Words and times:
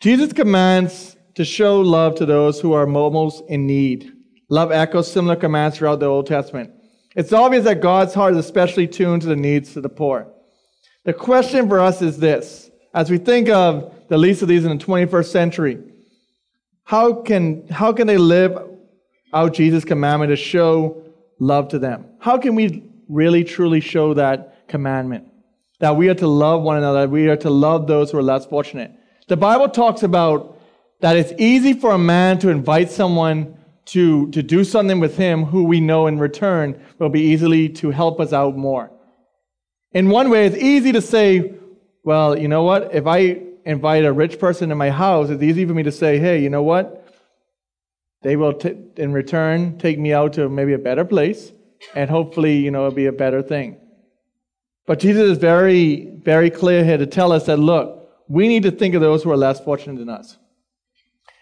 Jesus 0.00 0.32
commands 0.32 1.16
to 1.34 1.44
show 1.44 1.80
love 1.80 2.16
to 2.16 2.26
those 2.26 2.60
who 2.60 2.72
are 2.72 2.86
most 2.86 3.44
in 3.48 3.66
need. 3.66 4.12
Love 4.48 4.70
echoes 4.70 5.10
similar 5.10 5.36
commands 5.36 5.76
throughout 5.76 6.00
the 6.00 6.06
Old 6.06 6.26
Testament. 6.26 6.70
It's 7.14 7.32
obvious 7.32 7.64
that 7.64 7.80
God's 7.80 8.12
heart 8.12 8.34
is 8.34 8.38
especially 8.38 8.86
tuned 8.86 9.22
to 9.22 9.28
the 9.28 9.36
needs 9.36 9.76
of 9.76 9.82
the 9.82 9.88
poor. 9.88 10.28
The 11.04 11.14
question 11.14 11.68
for 11.68 11.80
us 11.80 12.02
is 12.02 12.18
this 12.18 12.70
as 12.94 13.10
we 13.10 13.18
think 13.18 13.48
of 13.48 13.94
the 14.08 14.18
least 14.18 14.42
of 14.42 14.48
these 14.48 14.64
in 14.64 14.76
the 14.76 14.84
21st 14.84 15.26
century, 15.26 15.78
how 16.84 17.14
can, 17.14 17.66
how 17.68 17.92
can 17.92 18.06
they 18.06 18.18
live 18.18 18.56
out 19.32 19.54
Jesus' 19.54 19.84
commandment 19.84 20.30
to 20.30 20.36
show 20.36 21.04
love 21.38 21.68
to 21.68 21.78
them? 21.78 22.06
How 22.20 22.38
can 22.38 22.54
we 22.54 22.84
really 23.08 23.44
truly 23.44 23.80
show 23.80 24.14
that 24.14 24.68
commandment? 24.68 25.28
That 25.80 25.96
we 25.96 26.08
are 26.08 26.14
to 26.14 26.26
love 26.26 26.62
one 26.62 26.76
another, 26.78 27.08
we 27.08 27.28
are 27.28 27.36
to 27.36 27.50
love 27.50 27.86
those 27.86 28.10
who 28.10 28.18
are 28.18 28.22
less 28.22 28.46
fortunate. 28.46 28.92
The 29.28 29.36
Bible 29.36 29.68
talks 29.68 30.02
about 30.02 30.60
that 31.00 31.16
it's 31.16 31.32
easy 31.38 31.72
for 31.72 31.90
a 31.90 31.98
man 31.98 32.38
to 32.38 32.48
invite 32.48 32.90
someone 32.90 33.56
to, 33.86 34.30
to 34.30 34.42
do 34.42 34.64
something 34.64 35.00
with 35.00 35.16
him 35.16 35.44
who 35.44 35.64
we 35.64 35.80
know 35.80 36.06
in 36.06 36.18
return 36.18 36.80
will 36.98 37.08
be 37.08 37.20
easily 37.20 37.68
to 37.68 37.90
help 37.90 38.20
us 38.20 38.32
out 38.32 38.56
more. 38.56 38.90
In 39.92 40.10
one 40.10 40.30
way, 40.30 40.46
it's 40.46 40.56
easy 40.56 40.92
to 40.92 41.00
say, 41.00 41.54
well, 42.04 42.38
you 42.38 42.48
know 42.48 42.62
what? 42.62 42.94
If 42.94 43.06
I 43.06 43.40
invite 43.64 44.04
a 44.04 44.12
rich 44.12 44.38
person 44.38 44.68
to 44.68 44.74
my 44.74 44.90
house, 44.90 45.28
it's 45.30 45.42
easy 45.42 45.64
for 45.64 45.74
me 45.74 45.82
to 45.84 45.92
say, 45.92 46.18
hey, 46.18 46.40
you 46.40 46.50
know 46.50 46.62
what? 46.62 47.04
They 48.22 48.36
will, 48.36 48.54
t- 48.54 48.76
in 48.96 49.12
return, 49.12 49.78
take 49.78 49.98
me 49.98 50.12
out 50.12 50.32
to 50.34 50.48
maybe 50.48 50.72
a 50.72 50.78
better 50.78 51.04
place, 51.04 51.52
and 51.94 52.08
hopefully, 52.10 52.58
you 52.58 52.70
know, 52.70 52.86
it'll 52.86 52.96
be 52.96 53.06
a 53.06 53.12
better 53.12 53.42
thing. 53.42 53.76
But 54.86 55.00
Jesus 55.00 55.30
is 55.30 55.38
very, 55.38 56.12
very 56.22 56.50
clear 56.50 56.84
here 56.84 56.98
to 56.98 57.06
tell 57.06 57.32
us 57.32 57.46
that, 57.46 57.58
look, 57.58 57.95
we 58.28 58.48
need 58.48 58.64
to 58.64 58.70
think 58.70 58.94
of 58.94 59.00
those 59.00 59.22
who 59.22 59.30
are 59.30 59.36
less 59.36 59.60
fortunate 59.60 59.98
than 59.98 60.08
us. 60.08 60.36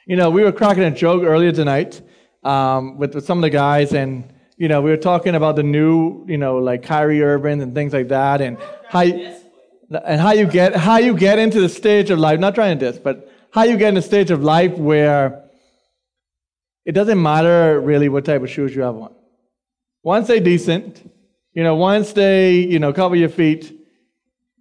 You 0.07 0.17
know, 0.17 0.31
we 0.31 0.43
were 0.43 0.53
cracking 0.53 0.85
a 0.85 0.91
joke 0.91 1.23
earlier 1.23 1.53
tonight 1.53 2.03
um, 2.43 2.99
with, 2.99 3.15
with 3.15 3.25
some 3.25 3.39
of 3.39 3.43
the 3.43 3.51
guys, 3.51 3.95
and 3.95 4.33
you 4.57 4.69
know, 4.69 4.83
we 4.83 4.91
were 4.91 4.99
talking 4.99 5.35
about 5.35 5.57
the 5.57 5.63
new, 5.63 6.25
you 6.29 6.37
know, 6.37 6.59
like 6.59 6.83
Kyrie 6.83 7.23
Irving 7.23 7.63
and 7.63 7.75
things 7.75 7.93
like 7.93 8.09
that, 8.09 8.41
and 8.41 8.59
how, 8.89 9.03
and 9.03 10.21
how 10.21 10.33
you 10.33 10.47
get 10.47 10.77
how 10.77 10.99
you 10.99 11.17
get 11.17 11.39
into 11.39 11.61
the 11.61 11.69
stage 11.69 12.11
of 12.11 12.19
life. 12.19 12.39
Not 12.39 12.55
trying 12.55 12.79
to 12.79 12.93
diss, 12.93 12.99
but 12.99 13.31
how 13.51 13.63
you 13.63 13.77
get 13.77 13.89
in 13.89 13.95
the 13.95 14.03
stage 14.03 14.31
of 14.31 14.43
life 14.43 14.73
where 14.77 15.45
it 16.85 16.93
doesn't 16.93 17.21
matter 17.21 17.81
really 17.81 18.09
what 18.09 18.25
type 18.25 18.43
of 18.43 18.51
shoes 18.51 18.75
you 18.75 18.83
have 18.83 18.97
on. 18.97 19.15
Once 20.03 20.29
they 20.29 20.39
decent, 20.39 21.11
you 21.55 21.63
know, 21.63 21.77
once 21.77 22.13
they 22.13 22.53
you 22.57 22.79
know 22.79 22.93
cover 22.93 23.17
your 23.17 23.31
feet, 23.31 23.73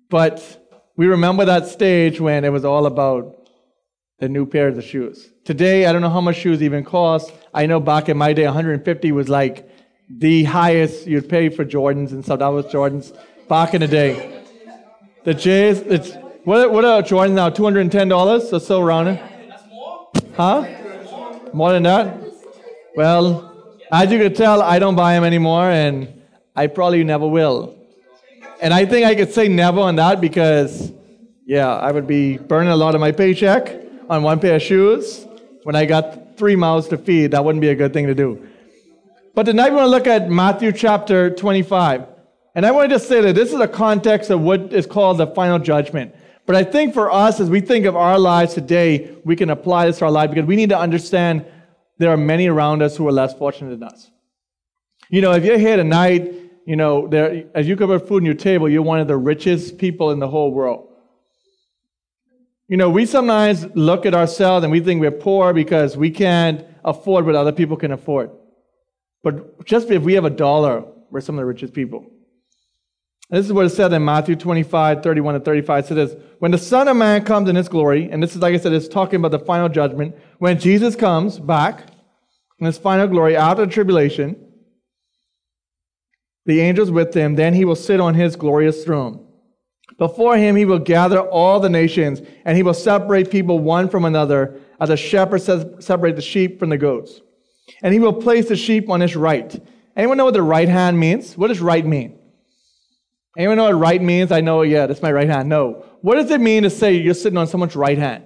but 0.10 0.63
we 0.96 1.08
remember 1.08 1.46
that 1.46 1.68
stage 1.68 2.20
when 2.20 2.46
it 2.46 2.52
was 2.52 2.66
all 2.66 2.86
about 2.86 3.50
the 4.20 4.30
new 4.30 4.46
pairs 4.46 4.78
of 4.78 4.84
shoes. 4.84 5.32
Today, 5.44 5.86
I 5.86 5.92
don't 5.92 6.02
know 6.02 6.10
how 6.10 6.22
much 6.22 6.38
shoes 6.38 6.62
even 6.62 6.86
cost. 6.86 7.32
I 7.54 7.66
know 7.66 7.80
back 7.80 8.10
in 8.10 8.18
my 8.18 8.34
day, 8.34 8.46
150 8.46 9.12
was 9.12 9.28
like 9.28 9.70
the 10.10 10.44
highest 10.44 11.08
you'd 11.08 11.28
pay 11.28 11.50
for 11.50 11.66
Jordans 11.66 12.12
and 12.12 12.24
stuff. 12.24 12.40
That 12.40 12.48
was 12.48 12.66
Jordans 12.68 13.18
back 13.50 13.74
in 13.74 13.82
the 13.82 13.88
day. 13.88 14.44
The 15.24 15.34
J's, 15.34 15.80
it's, 15.80 16.12
what, 16.44 16.72
what 16.72 16.86
are 16.86 17.02
Jordans 17.02 17.34
now? 17.34 17.50
$210 17.50 18.54
or 18.54 18.60
so 18.60 18.82
around 18.82 19.08
it? 19.08 19.22
Huh? 20.36 20.68
More 21.54 21.72
than 21.72 21.84
that? 21.84 22.18
Well, 22.96 23.78
as 23.92 24.12
you 24.12 24.20
can 24.20 24.34
tell, 24.34 24.62
I 24.62 24.80
don't 24.80 24.96
buy 24.96 25.14
them 25.16 25.24
anymore, 25.24 25.70
and 25.70 26.22
I 26.56 26.68
probably 26.68 27.04
never 27.04 27.28
will. 27.28 27.83
And 28.64 28.74
I 28.74 28.86
think 28.86 29.06
I 29.06 29.14
could 29.14 29.34
say 29.34 29.50
never 29.50 29.82
on 29.82 29.98
that 29.98 30.22
because, 30.22 30.94
yeah, 31.46 31.68
I 31.68 31.92
would 31.92 32.08
be 32.08 32.38
burning 32.38 32.72
a 32.72 32.78
lot 32.78 32.96
of 32.96 33.02
my 33.02 33.12
paycheck 33.12 33.68
on 34.10 34.24
one 34.24 34.40
pair 34.40 34.56
of 34.56 34.62
shoes 34.62 35.28
when 35.64 35.76
I 35.76 35.84
got 35.84 36.38
three 36.38 36.56
mouths 36.56 36.88
to 36.88 36.98
feed. 36.98 37.32
That 37.32 37.44
wouldn't 37.44 37.62
be 37.62 37.68
a 37.68 37.76
good 37.76 37.92
thing 37.92 38.08
to 38.08 38.16
do. 38.16 38.48
But 39.36 39.44
tonight 39.44 39.72
we 39.72 39.76
want 39.76 39.88
to 39.88 39.90
look 39.90 40.08
at 40.08 40.30
Matthew 40.30 40.72
chapter 40.72 41.30
25. 41.30 42.06
And 42.56 42.66
I 42.66 42.72
want 42.72 42.90
to 42.90 42.96
just 42.96 43.10
say 43.10 43.20
that 43.20 43.36
this 43.36 43.52
is 43.52 43.60
a 43.60 43.68
context 43.68 44.30
of 44.30 44.40
what 44.40 44.72
is 44.72 44.86
called 44.86 45.18
the 45.18 45.28
final 45.28 45.60
judgment. 45.60 46.16
But 46.46 46.56
I 46.56 46.64
think 46.64 46.94
for 46.94 47.12
us, 47.12 47.42
as 47.42 47.50
we 47.50 47.60
think 47.60 47.86
of 47.86 47.98
our 47.98 48.18
lives 48.18 48.54
today, 48.54 49.14
we 49.26 49.36
can 49.36 49.50
apply 49.50 49.88
this 49.88 49.98
to 49.98 50.06
our 50.06 50.12
life 50.12 50.30
because 50.30 50.46
we 50.46 50.56
need 50.56 50.70
to 50.70 50.80
understand 50.80 51.46
there 51.98 52.12
are 52.12 52.18
many 52.18 52.48
around 52.48 52.82
us 52.82 52.96
who 52.96 53.06
are 53.10 53.12
less 53.12 53.34
fortunate 53.34 53.72
than 53.72 53.84
us. 53.84 54.10
You 55.10 55.20
know, 55.20 55.34
if 55.34 55.44
you're 55.44 55.58
here 55.58 55.76
tonight, 55.76 56.43
you 56.66 56.76
know, 56.76 57.08
there, 57.08 57.46
as 57.54 57.68
you 57.68 57.76
cover 57.76 58.00
food 58.00 58.24
on 58.24 58.26
your 58.26 58.36
table, 58.36 58.70
you're 58.70 58.82
one 58.82 59.00
of 59.00 59.08
the 59.08 59.18
richest 59.18 59.78
people 59.78 60.12
in 60.12 60.20
the 60.20 60.28
whole 60.28 60.52
world. 60.52 60.90
You 62.68 62.78
know, 62.78 62.90
we 62.90 63.06
sometimes 63.06 63.66
look 63.76 64.06
at 64.06 64.14
ourselves 64.14 64.64
and 64.64 64.72
we 64.72 64.80
think 64.80 65.02
we're 65.02 65.12
poor 65.12 65.54
because 65.54 65.98
we 65.98 66.10
can't 66.10 66.66
afford 66.84 67.26
what 67.26 67.36
other 67.36 67.52
people 67.52 67.78
can 67.78 67.92
afford. 67.92 68.32
But 69.22 69.66
just 69.66 69.92
if 69.92 70.04
we 70.04 70.14
have 70.14 70.26
a 70.26 70.30
dollar, 70.30 70.84
we're 71.12 71.22
some 71.22 71.36
of 71.36 71.42
the 71.42 71.46
richest 71.46 71.74
people. 71.74 72.10
And 73.30 73.40
this 73.40 73.46
is 73.46 73.54
what 73.54 73.66
it 73.66 73.70
said 73.70 73.92
in 73.94 74.04
Matthew 74.04 74.36
25, 74.36 75.04
31 75.04 75.36
and 75.36 75.46
35. 75.46 75.84
It 75.84 75.88
says, 75.88 76.18
When 76.40 76.52
the 76.52 76.58
Son 76.58 76.88
of 76.88 76.96
Man 76.96 77.24
comes 77.24 77.50
in 77.50 77.56
his 77.56 77.68
glory, 77.68 78.10
and 78.12 78.22
this 78.22 78.36
is, 78.36 78.42
like 78.42 78.54
I 78.54 78.58
said, 78.58 78.74
it's 78.74 78.88
talking 78.88 79.16
about 79.16 79.32
the 79.32 79.40
final 79.40 79.70
judgment, 79.70 80.16
when 80.40 80.60
Jesus 80.60 80.96
comes 80.96 81.40
back 81.40 81.84
in 82.60 82.66
his 82.66 82.78
final 82.78 83.08
glory 83.08 83.36
after 83.36 83.66
the 83.66 83.72
tribulation, 83.72 84.36
the 86.46 86.60
angels 86.60 86.92
with 86.92 87.14
him, 87.14 87.36
then 87.36 87.54
he 87.54 87.66
will 87.66 87.76
sit 87.76 88.00
on 88.00 88.16
his 88.16 88.36
glorious 88.36 88.84
throne. 88.84 89.26
Before 89.98 90.38
him 90.38 90.56
he 90.56 90.66
will 90.66 90.80
gather 90.80 91.20
all 91.20 91.60
the 91.60 91.70
nations, 91.70 92.22
and 92.46 92.58
he 92.58 92.64
will 92.64 92.74
separate 92.74 93.32
people 93.32 93.60
one 93.60 93.88
from 93.90 94.06
another, 94.06 94.60
as 94.80 94.90
a 94.90 94.98
shepherd 94.98 95.42
separates 95.42 96.16
the 96.16 96.22
sheep 96.22 96.60
from 96.60 96.70
the 96.70 96.78
goats. 96.78 97.22
And 97.82 97.94
he 97.94 98.00
will 98.00 98.14
place 98.14 98.50
the 98.50 98.56
sheep 98.56 98.90
on 98.90 99.00
his 99.00 99.16
right. 99.16 99.64
Anyone 99.96 100.18
know 100.18 100.26
what 100.26 100.34
the 100.34 100.42
right 100.42 100.68
hand 100.68 101.00
means? 101.00 101.38
What 101.38 101.48
does 101.48 101.62
right 101.62 101.86
mean? 101.86 102.20
Anyone 103.38 103.58
know 103.58 103.64
what 103.66 103.80
right 103.80 104.02
means? 104.02 104.32
I 104.32 104.42
know, 104.42 104.64
yeah, 104.64 104.86
that's 104.86 105.02
my 105.02 105.12
right 105.12 105.30
hand. 105.30 105.48
No. 105.48 105.86
What 106.02 106.16
does 106.16 106.30
it 106.32 106.42
mean 106.42 106.64
to 106.64 106.70
say 106.70 106.94
you're 106.94 107.14
sitting 107.14 107.38
on 107.38 107.48
someone's 107.48 107.76
right 107.76 107.98
hand? 107.98 108.26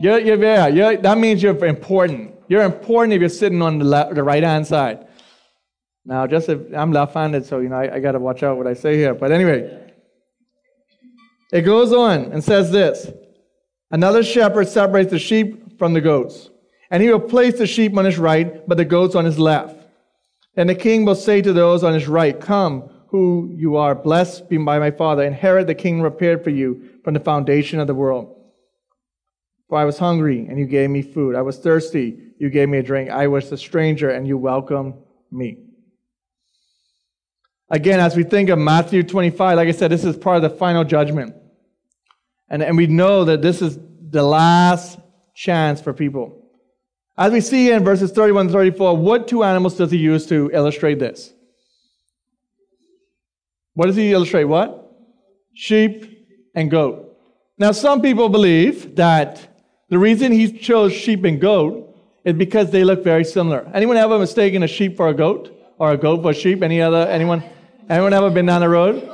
Yeah, 0.00 0.16
yeah, 0.16 0.66
yeah. 0.66 0.96
That 0.96 1.18
means 1.18 1.42
you're 1.42 1.64
important. 1.64 2.34
You're 2.52 2.64
important 2.64 3.14
if 3.14 3.20
you're 3.20 3.30
sitting 3.30 3.62
on 3.62 3.78
the, 3.78 3.86
left, 3.86 4.14
the 4.14 4.22
right 4.22 4.42
hand 4.42 4.66
side. 4.66 5.06
Now, 6.04 6.26
just 6.26 6.50
if 6.50 6.60
I'm 6.76 6.92
left-handed, 6.92 7.46
so 7.46 7.60
you 7.60 7.70
know 7.70 7.76
I, 7.76 7.94
I 7.94 7.98
got 7.98 8.12
to 8.12 8.18
watch 8.18 8.42
out 8.42 8.58
what 8.58 8.66
I 8.66 8.74
say 8.74 8.94
here. 8.94 9.14
But 9.14 9.32
anyway, 9.32 9.90
it 11.50 11.62
goes 11.62 11.94
on 11.94 12.30
and 12.30 12.44
says 12.44 12.70
this: 12.70 13.10
Another 13.90 14.22
shepherd 14.22 14.68
separates 14.68 15.10
the 15.10 15.18
sheep 15.18 15.78
from 15.78 15.94
the 15.94 16.02
goats, 16.02 16.50
and 16.90 17.02
he 17.02 17.08
will 17.08 17.20
place 17.20 17.56
the 17.56 17.66
sheep 17.66 17.96
on 17.96 18.04
his 18.04 18.18
right, 18.18 18.68
but 18.68 18.76
the 18.76 18.84
goats 18.84 19.14
on 19.14 19.24
his 19.24 19.38
left. 19.38 19.86
And 20.54 20.68
the 20.68 20.74
king 20.74 21.06
will 21.06 21.14
say 21.14 21.40
to 21.40 21.54
those 21.54 21.82
on 21.82 21.94
his 21.94 22.06
right, 22.06 22.38
"Come, 22.38 22.90
who 23.06 23.50
you 23.56 23.76
are, 23.76 23.94
blessed 23.94 24.50
be 24.50 24.58
by 24.58 24.78
my 24.78 24.90
Father, 24.90 25.22
inherit 25.22 25.68
the 25.68 25.74
kingdom 25.74 26.02
prepared 26.02 26.44
for 26.44 26.50
you 26.50 26.82
from 27.02 27.14
the 27.14 27.20
foundation 27.20 27.80
of 27.80 27.86
the 27.86 27.94
world." 27.94 28.36
For 29.70 29.78
I 29.78 29.86
was 29.86 29.96
hungry, 29.96 30.44
and 30.50 30.58
you 30.58 30.66
gave 30.66 30.90
me 30.90 31.00
food. 31.00 31.34
I 31.34 31.40
was 31.40 31.56
thirsty, 31.56 32.18
you 32.42 32.50
gave 32.50 32.68
me 32.68 32.78
a 32.78 32.82
drink. 32.82 33.08
I 33.08 33.28
was 33.28 33.52
a 33.52 33.56
stranger, 33.56 34.10
and 34.10 34.26
you 34.26 34.36
welcomed 34.36 34.94
me. 35.30 35.58
Again, 37.70 38.00
as 38.00 38.16
we 38.16 38.24
think 38.24 38.48
of 38.48 38.58
Matthew 38.58 39.04
25, 39.04 39.56
like 39.56 39.68
I 39.68 39.70
said, 39.70 39.92
this 39.92 40.02
is 40.02 40.16
part 40.16 40.38
of 40.38 40.42
the 40.42 40.58
final 40.58 40.82
judgment. 40.82 41.36
And, 42.48 42.60
and 42.60 42.76
we 42.76 42.88
know 42.88 43.24
that 43.26 43.42
this 43.42 43.62
is 43.62 43.78
the 44.10 44.24
last 44.24 44.98
chance 45.36 45.80
for 45.80 45.92
people. 45.92 46.44
As 47.16 47.32
we 47.32 47.40
see 47.40 47.70
in 47.70 47.84
verses 47.84 48.10
31 48.10 48.46
and 48.46 48.52
34, 48.52 48.96
what 48.96 49.28
two 49.28 49.44
animals 49.44 49.76
does 49.76 49.92
he 49.92 49.98
use 49.98 50.26
to 50.26 50.50
illustrate 50.52 50.98
this? 50.98 51.32
What 53.74 53.86
does 53.86 53.94
he 53.94 54.12
illustrate? 54.12 54.44
What? 54.46 54.92
Sheep 55.54 56.26
and 56.56 56.68
goat. 56.68 57.16
Now, 57.56 57.70
some 57.70 58.02
people 58.02 58.28
believe 58.28 58.96
that 58.96 59.62
the 59.90 59.98
reason 59.98 60.32
he 60.32 60.50
chose 60.50 60.92
sheep 60.92 61.22
and 61.22 61.40
goat 61.40 61.90
is 62.24 62.34
because 62.34 62.70
they 62.70 62.84
look 62.84 63.02
very 63.02 63.24
similar. 63.24 63.70
Anyone 63.74 63.96
ever 63.96 64.18
mistaken 64.18 64.62
a 64.62 64.68
sheep 64.68 64.96
for 64.96 65.08
a 65.08 65.14
goat 65.14 65.56
or 65.78 65.92
a 65.92 65.96
goat 65.96 66.22
for 66.22 66.30
a 66.30 66.34
sheep? 66.34 66.62
Any 66.62 66.80
other 66.80 67.06
anyone? 67.08 67.42
Anyone 67.88 68.12
ever 68.12 68.30
been 68.30 68.46
down 68.46 68.60
the 68.60 68.68
road? 68.68 69.08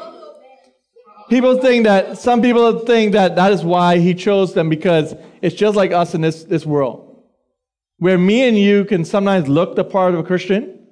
People 1.28 1.58
think 1.58 1.84
that, 1.84 2.16
some 2.16 2.40
people 2.40 2.78
think 2.80 3.12
that 3.12 3.36
that 3.36 3.52
is 3.52 3.62
why 3.62 3.98
he 3.98 4.14
chose 4.14 4.54
them 4.54 4.70
because 4.70 5.14
it's 5.42 5.54
just 5.54 5.76
like 5.76 5.92
us 5.92 6.14
in 6.14 6.22
this, 6.22 6.44
this 6.44 6.64
world. 6.64 7.22
Where 7.98 8.16
me 8.16 8.48
and 8.48 8.56
you 8.56 8.84
can 8.84 9.04
sometimes 9.04 9.46
look 9.48 9.76
the 9.76 9.84
part 9.84 10.14
of 10.14 10.20
a 10.20 10.22
Christian, 10.22 10.86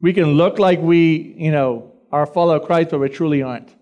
we 0.00 0.12
can 0.12 0.34
look 0.34 0.58
like 0.58 0.80
we, 0.80 1.34
you 1.36 1.50
know, 1.50 1.92
are 2.12 2.22
a 2.22 2.26
follower 2.26 2.56
of 2.56 2.64
Christ, 2.64 2.90
but 2.90 3.00
we 3.00 3.08
truly 3.08 3.42
aren't. 3.42 3.74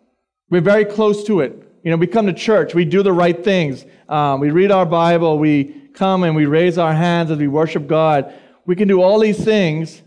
We're 0.49 0.63
very 0.63 0.87
close 0.87 1.25
to 1.25 1.41
it. 1.41 1.53
You 1.83 1.91
know, 1.91 1.97
we 1.99 2.07
come 2.07 2.27
to 2.27 2.33
church, 2.33 2.75
we 2.75 2.87
do 2.87 3.03
the 3.03 3.13
right 3.13 3.45
things, 3.45 3.85
um, 4.09 4.41
we 4.41 4.51
read 4.51 4.71
our 4.71 4.87
Bible, 4.87 5.39
we 5.39 5.84
come 5.95 6.25
and 6.25 6.37
we 6.37 6.47
raise 6.47 6.77
our 6.77 6.93
hands 6.93 7.31
as 7.31 7.39
we 7.39 7.49
worship 7.49 7.87
God. 7.87 8.35
We 8.67 8.77
can 8.77 8.89
do 8.89 9.01
all 9.01 9.19
these 9.19 9.43
things, 9.43 10.03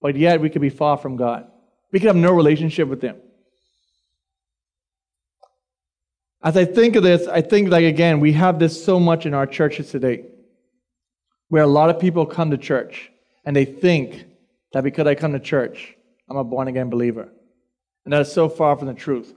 but 0.00 0.16
yet 0.16 0.40
we 0.40 0.48
can 0.48 0.62
be 0.62 0.70
far 0.70 0.96
from 0.96 1.16
God. 1.16 1.46
We 1.90 2.00
could 2.00 2.06
have 2.06 2.16
no 2.16 2.32
relationship 2.32 2.88
with 2.88 3.02
Him. 3.02 3.16
As 6.42 6.56
I 6.56 6.64
think 6.64 6.96
of 6.96 7.02
this, 7.02 7.28
I 7.28 7.40
think 7.40 7.70
like 7.70 7.84
again, 7.84 8.18
we 8.20 8.32
have 8.32 8.58
this 8.58 8.82
so 8.82 8.98
much 8.98 9.26
in 9.26 9.34
our 9.34 9.46
churches 9.46 9.90
today. 9.90 10.26
Where 11.48 11.62
a 11.62 11.68
lot 11.68 11.90
of 11.90 12.00
people 12.00 12.24
come 12.24 12.50
to 12.50 12.56
church 12.56 13.10
and 13.44 13.54
they 13.54 13.66
think 13.66 14.24
that 14.72 14.82
because 14.82 15.06
I 15.06 15.14
come 15.14 15.32
to 15.34 15.40
church, 15.40 15.94
I'm 16.28 16.36
a 16.36 16.44
born 16.44 16.66
again 16.66 16.88
believer. 16.88 17.28
And 18.04 18.12
that 18.12 18.22
is 18.22 18.32
so 18.32 18.48
far 18.48 18.76
from 18.76 18.88
the 18.88 18.94
truth. 18.94 19.32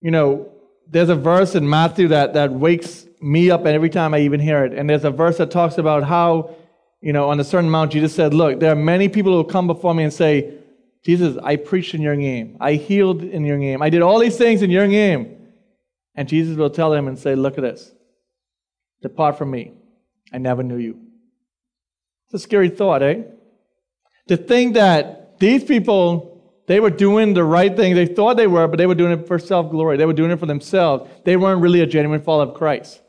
You 0.00 0.10
know, 0.10 0.52
there's 0.88 1.08
a 1.08 1.14
verse 1.14 1.54
in 1.54 1.68
Matthew 1.68 2.08
that, 2.08 2.34
that 2.34 2.52
wakes 2.52 3.06
me 3.20 3.50
up 3.50 3.66
every 3.66 3.88
time 3.88 4.14
I 4.14 4.20
even 4.20 4.40
hear 4.40 4.64
it. 4.64 4.72
And 4.72 4.88
there's 4.88 5.04
a 5.04 5.10
verse 5.10 5.38
that 5.38 5.50
talks 5.50 5.78
about 5.78 6.02
how, 6.04 6.54
you 7.00 7.12
know, 7.12 7.30
on 7.30 7.40
a 7.40 7.44
certain 7.44 7.70
mount, 7.70 7.92
Jesus 7.92 8.14
said, 8.14 8.34
Look, 8.34 8.60
there 8.60 8.72
are 8.72 8.76
many 8.76 9.08
people 9.08 9.32
who 9.32 9.44
come 9.44 9.66
before 9.66 9.94
me 9.94 10.04
and 10.04 10.12
say, 10.12 10.58
Jesus, 11.04 11.36
I 11.42 11.56
preached 11.56 11.94
in 11.94 12.02
your 12.02 12.14
name. 12.14 12.56
I 12.60 12.74
healed 12.74 13.22
in 13.22 13.44
your 13.44 13.58
name. 13.58 13.82
I 13.82 13.90
did 13.90 14.02
all 14.02 14.18
these 14.18 14.36
things 14.36 14.62
in 14.62 14.70
your 14.70 14.86
name. 14.86 15.38
And 16.14 16.28
Jesus 16.28 16.56
will 16.56 16.70
tell 16.70 16.90
them 16.90 17.08
and 17.08 17.18
say, 17.18 17.34
Look 17.34 17.58
at 17.58 17.62
this. 17.62 17.92
Depart 19.02 19.38
from 19.38 19.50
me. 19.50 19.72
I 20.32 20.38
never 20.38 20.62
knew 20.62 20.76
you. 20.76 20.98
It's 22.26 22.34
a 22.34 22.38
scary 22.38 22.70
thought, 22.70 23.02
eh? 23.02 23.22
To 24.28 24.36
think 24.36 24.74
that 24.74 25.38
these 25.38 25.64
people 25.64 26.31
they 26.66 26.80
were 26.80 26.90
doing 26.90 27.34
the 27.34 27.44
right 27.44 27.74
thing. 27.74 27.94
They 27.94 28.06
thought 28.06 28.36
they 28.36 28.46
were, 28.46 28.68
but 28.68 28.76
they 28.76 28.86
were 28.86 28.94
doing 28.94 29.12
it 29.12 29.26
for 29.26 29.38
self 29.38 29.70
glory. 29.70 29.96
They 29.96 30.06
were 30.06 30.12
doing 30.12 30.30
it 30.30 30.38
for 30.38 30.46
themselves. 30.46 31.10
They 31.24 31.36
weren't 31.36 31.60
really 31.60 31.80
a 31.80 31.86
genuine 31.86 32.22
follower 32.22 32.48
of 32.48 32.54
Christ. 32.54 33.00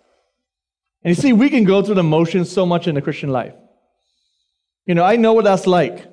And 1.03 1.15
you 1.15 1.21
see, 1.21 1.33
we 1.33 1.49
can 1.49 1.63
go 1.63 1.81
through 1.81 1.95
the 1.95 2.03
motions 2.03 2.51
so 2.51 2.65
much 2.65 2.87
in 2.87 2.95
the 2.95 3.01
Christian 3.01 3.29
life. 3.29 3.53
You 4.85 4.95
know, 4.95 5.03
I 5.03 5.17
know 5.17 5.33
what 5.33 5.43
that's 5.43 5.67
like. 5.67 6.07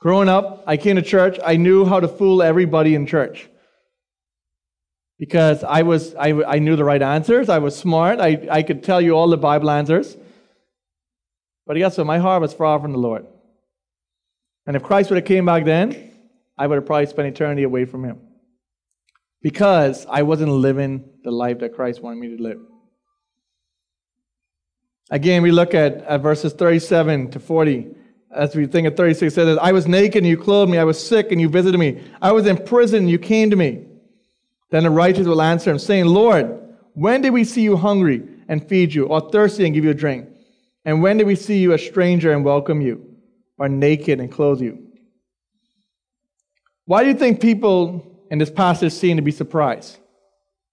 Growing 0.00 0.28
up, 0.28 0.64
I 0.66 0.76
came 0.76 0.96
to 0.96 1.02
church. 1.02 1.38
I 1.44 1.56
knew 1.56 1.84
how 1.84 2.00
to 2.00 2.08
fool 2.08 2.42
everybody 2.42 2.94
in 2.94 3.06
church 3.06 3.48
because 5.18 5.62
I 5.62 5.82
was 5.82 6.14
I, 6.16 6.30
I 6.30 6.58
knew 6.58 6.74
the 6.74 6.84
right 6.84 7.02
answers. 7.02 7.48
I 7.48 7.58
was 7.58 7.76
smart. 7.76 8.18
I, 8.18 8.48
I 8.50 8.62
could 8.62 8.82
tell 8.82 9.00
you 9.00 9.12
all 9.12 9.28
the 9.28 9.36
Bible 9.36 9.70
answers. 9.70 10.16
But 11.66 11.76
guess 11.76 11.98
what? 11.98 12.06
My 12.06 12.18
heart 12.18 12.42
was 12.42 12.52
far 12.52 12.80
from 12.80 12.92
the 12.92 12.98
Lord. 12.98 13.26
And 14.66 14.74
if 14.74 14.82
Christ 14.82 15.10
would 15.10 15.16
have 15.16 15.24
came 15.24 15.46
back 15.46 15.64
then, 15.64 16.11
I 16.62 16.66
would 16.68 16.76
have 16.76 16.86
probably 16.86 17.06
spent 17.06 17.26
eternity 17.26 17.64
away 17.64 17.86
from 17.86 18.04
him 18.04 18.20
because 19.42 20.06
I 20.08 20.22
wasn't 20.22 20.52
living 20.52 21.10
the 21.24 21.32
life 21.32 21.58
that 21.58 21.74
Christ 21.74 22.00
wanted 22.00 22.20
me 22.20 22.36
to 22.36 22.40
live. 22.40 22.60
Again, 25.10 25.42
we 25.42 25.50
look 25.50 25.74
at, 25.74 26.04
at 26.04 26.22
verses 26.22 26.52
37 26.52 27.32
to 27.32 27.40
40. 27.40 27.96
As 28.32 28.54
we 28.54 28.66
think 28.66 28.86
of 28.86 28.96
36, 28.96 29.32
it 29.32 29.34
says, 29.34 29.58
I 29.60 29.72
was 29.72 29.88
naked 29.88 30.18
and 30.18 30.26
you 30.28 30.36
clothed 30.36 30.70
me. 30.70 30.78
I 30.78 30.84
was 30.84 31.04
sick 31.04 31.32
and 31.32 31.40
you 31.40 31.48
visited 31.48 31.78
me. 31.78 32.00
I 32.22 32.30
was 32.30 32.46
in 32.46 32.56
prison 32.56 33.00
and 33.00 33.10
you 33.10 33.18
came 33.18 33.50
to 33.50 33.56
me. 33.56 33.84
Then 34.70 34.84
the 34.84 34.90
righteous 34.90 35.26
will 35.26 35.42
answer 35.42 35.68
him, 35.68 35.80
saying, 35.80 36.04
Lord, 36.04 36.60
when 36.92 37.22
did 37.22 37.30
we 37.30 37.42
see 37.42 37.62
you 37.62 37.76
hungry 37.76 38.22
and 38.46 38.68
feed 38.68 38.94
you, 38.94 39.06
or 39.06 39.32
thirsty 39.32 39.64
and 39.64 39.74
give 39.74 39.82
you 39.82 39.90
a 39.90 39.94
drink? 39.94 40.28
And 40.84 41.02
when 41.02 41.16
did 41.16 41.26
we 41.26 41.34
see 41.34 41.58
you 41.58 41.72
a 41.72 41.78
stranger 41.78 42.32
and 42.32 42.44
welcome 42.44 42.80
you, 42.80 43.16
or 43.58 43.68
naked 43.68 44.20
and 44.20 44.30
clothe 44.30 44.60
you? 44.60 44.91
Why 46.84 47.02
do 47.02 47.08
you 47.08 47.14
think 47.14 47.40
people 47.40 48.06
in 48.30 48.38
this 48.38 48.50
passage 48.50 48.92
seem 48.92 49.16
to 49.16 49.22
be 49.22 49.30
surprised? 49.30 49.98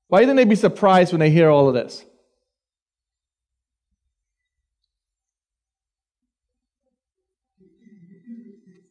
Why 0.08 0.26
think 0.26 0.38
they'd 0.38 0.50
be 0.50 0.56
surprised 0.56 1.14
when 1.14 1.20
they 1.20 1.30
hear 1.30 1.50
all 1.50 1.68
of 1.68 1.74
this? 1.74 2.04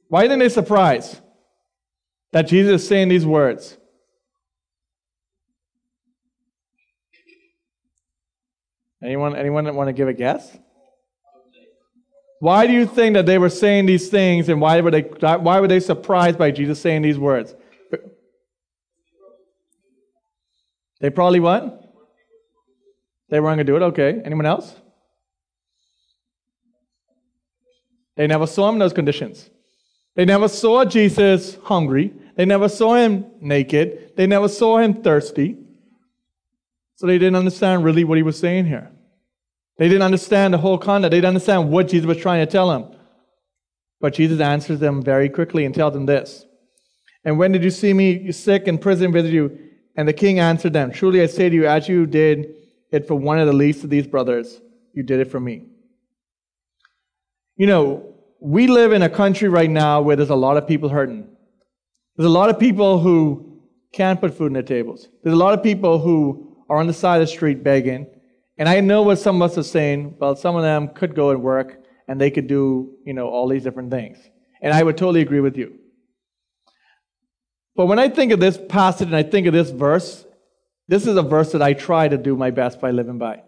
Why 0.08 0.26
think 0.26 0.38
they're 0.40 0.48
surprised 0.48 1.20
that 2.32 2.42
Jesus 2.42 2.82
is 2.82 2.88
saying 2.88 3.08
these 3.08 3.26
words? 3.26 3.76
Anyone, 9.02 9.36
anyone 9.36 9.74
want 9.76 9.88
to 9.88 9.92
give 9.92 10.08
a 10.08 10.12
guess? 10.12 10.56
Why 12.40 12.67
do 12.67 12.73
you 12.73 12.87
think 12.87 13.14
that 13.14 13.26
they 13.26 13.38
were 13.38 13.50
saying 13.50 13.87
these 13.87 14.08
things 14.08 14.49
and 14.49 14.61
why 14.61 14.81
were 14.81 14.90
they, 14.90 15.02
why 15.02 15.61
were 15.61 15.69
they 15.69 15.81
surprised 15.81 16.38
by 16.38 16.50
Jesus 16.50 16.81
saying 16.81 17.02
these 17.02 17.19
words? 17.19 17.55
They 21.00 21.11
probably 21.11 21.40
what? 21.40 21.85
They 23.29 23.40
weren't 23.40 23.56
going 23.56 23.67
to 23.67 23.73
do 23.73 23.76
it? 23.76 23.82
Okay. 23.88 24.20
Anyone 24.25 24.46
else? 24.46 24.75
They 28.17 28.26
never 28.26 28.46
saw 28.46 28.69
him 28.69 28.76
in 28.76 28.79
those 28.81 28.93
conditions. 28.93 29.49
They 30.17 30.25
never 30.25 30.49
saw 30.49 30.85
Jesus 30.85 31.56
hungry. 31.62 32.12
They 32.37 32.44
never 32.44 32.69
saw 32.69 32.94
him 32.94 33.26
naked. 33.40 34.12
They 34.17 34.26
never 34.26 34.49
saw 34.49 34.79
him 34.79 35.02
thirsty. 35.02 35.56
So 36.96 37.06
they 37.06 37.19
didn't 37.19 37.37
understand 37.37 37.85
really 37.85 38.02
what 38.02 38.17
he 38.17 38.25
was 38.25 38.38
saying 38.38 38.67
here. 38.67 38.90
They 39.78 39.88
didn't 39.88 40.02
understand 40.02 40.52
the 40.52 40.58
whole 40.58 40.78
context. 40.78 41.12
They 41.12 41.19
didn't 41.19 41.28
understand 41.28 41.70
what 41.70 41.88
Jesus 41.88 42.06
was 42.06 42.19
trying 42.19 42.44
to 42.44 42.50
tell 42.50 42.69
them. 42.69 42.96
But 44.00 44.14
Jesus 44.14 44.40
answers 44.40 44.80
them 44.80 45.02
very 45.02 45.28
quickly 45.28 45.64
and 45.64 45.75
tells 45.75 45.94
them 45.94 46.06
this. 46.06 46.44
And 47.25 47.38
when 47.38 47.52
did 47.52 47.64
you 47.64 47.70
see 47.70 47.92
me 47.92 48.30
sick 48.32 48.64
in 48.69 48.78
prison 48.78 49.12
visit 49.12 49.32
you? 49.32 49.58
And 49.96 50.06
the 50.06 50.12
king 50.12 50.38
answered 50.38 50.72
them, 50.72 50.92
Truly 50.92 51.22
I 51.22 51.26
say 51.26 51.48
to 51.48 51.54
you, 51.54 51.66
as 51.66 51.88
you 51.88 52.06
did 52.06 52.54
it 52.90 53.06
for 53.06 53.14
one 53.14 53.38
of 53.38 53.46
the 53.46 53.52
least 53.52 53.84
of 53.84 53.90
these 53.90 54.06
brothers, 54.06 54.60
you 54.92 55.02
did 55.02 55.20
it 55.20 55.30
for 55.30 55.40
me. 55.40 55.64
You 57.56 57.66
know, 57.66 58.14
we 58.40 58.69
live 58.69 58.92
in 58.92 59.02
a 59.02 59.10
country 59.10 59.48
right 59.48 59.70
now 59.70 60.00
where 60.00 60.14
there's 60.14 60.30
a 60.30 60.36
lot 60.36 60.56
of 60.56 60.66
people 60.66 60.88
hurting. 60.88 61.28
There's 62.16 62.26
a 62.26 62.30
lot 62.30 62.50
of 62.50 62.58
people 62.58 63.00
who 63.00 63.62
can't 63.92 64.20
put 64.20 64.34
food 64.34 64.46
on 64.46 64.52
their 64.52 64.62
tables. 64.62 65.08
There's 65.22 65.34
a 65.34 65.38
lot 65.38 65.54
of 65.54 65.62
people 65.62 65.98
who 65.98 66.56
are 66.69 66.78
on 66.78 66.86
the 66.86 66.92
side 66.92 67.20
of 67.20 67.26
the 67.28 67.32
street 67.32 67.64
begging. 67.64 68.06
And 68.58 68.69
I 68.69 68.81
know 68.81 69.02
what 69.02 69.19
some 69.20 69.40
of 69.40 69.50
us 69.50 69.56
are 69.56 69.62
saying. 69.62 70.16
Well, 70.19 70.34
some 70.34 70.56
of 70.56 70.62
them 70.62 70.88
could 70.88 71.14
go 71.14 71.31
and 71.31 71.43
work 71.43 71.81
and 72.08 72.20
they 72.20 72.31
could 72.31 72.49
do, 72.49 72.96
you 73.05 73.12
know, 73.12 73.28
all 73.28 73.49
these 73.49 73.62
different 73.62 73.90
things. 73.90 74.19
And 74.60 74.75
I 74.75 74.82
would 74.82 74.96
totally 74.96 75.20
agree 75.20 75.40
with 75.40 75.56
you. 75.56 75.78
But 77.76 77.87
when 77.87 78.00
I 78.00 78.08
think 78.08 78.32
of 78.32 78.40
this 78.40 78.58
passage 78.69 79.06
and 79.06 79.16
I 79.16 79.22
think 79.22 79.46
of 79.46 79.52
this 79.52 79.70
verse, 79.70 80.26
this 80.88 81.06
is 81.06 81.16
a 81.16 81.23
verse 81.23 81.52
that 81.52 81.62
I 81.62 81.75
try 81.75 82.09
to 82.09 82.18
do 82.18 82.37
my 82.37 82.50
best 82.50 82.80
by 82.80 82.90
living 82.90 83.18
by. 83.18 83.42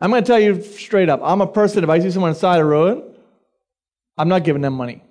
I'm 0.00 0.10
going 0.10 0.22
to 0.22 0.26
tell 0.26 0.40
you 0.40 0.62
straight 0.62 1.08
up. 1.08 1.20
I'm 1.22 1.40
a 1.40 1.46
person, 1.46 1.82
if 1.82 1.88
I 1.88 2.00
see 2.00 2.10
someone 2.10 2.30
on 2.30 2.34
the 2.34 2.40
side 2.40 2.56
of 2.56 2.66
the 2.66 2.70
road, 2.70 3.14
I'm 4.18 4.28
not 4.28 4.44
giving 4.44 4.60
them 4.60 4.74
money. 4.74 5.02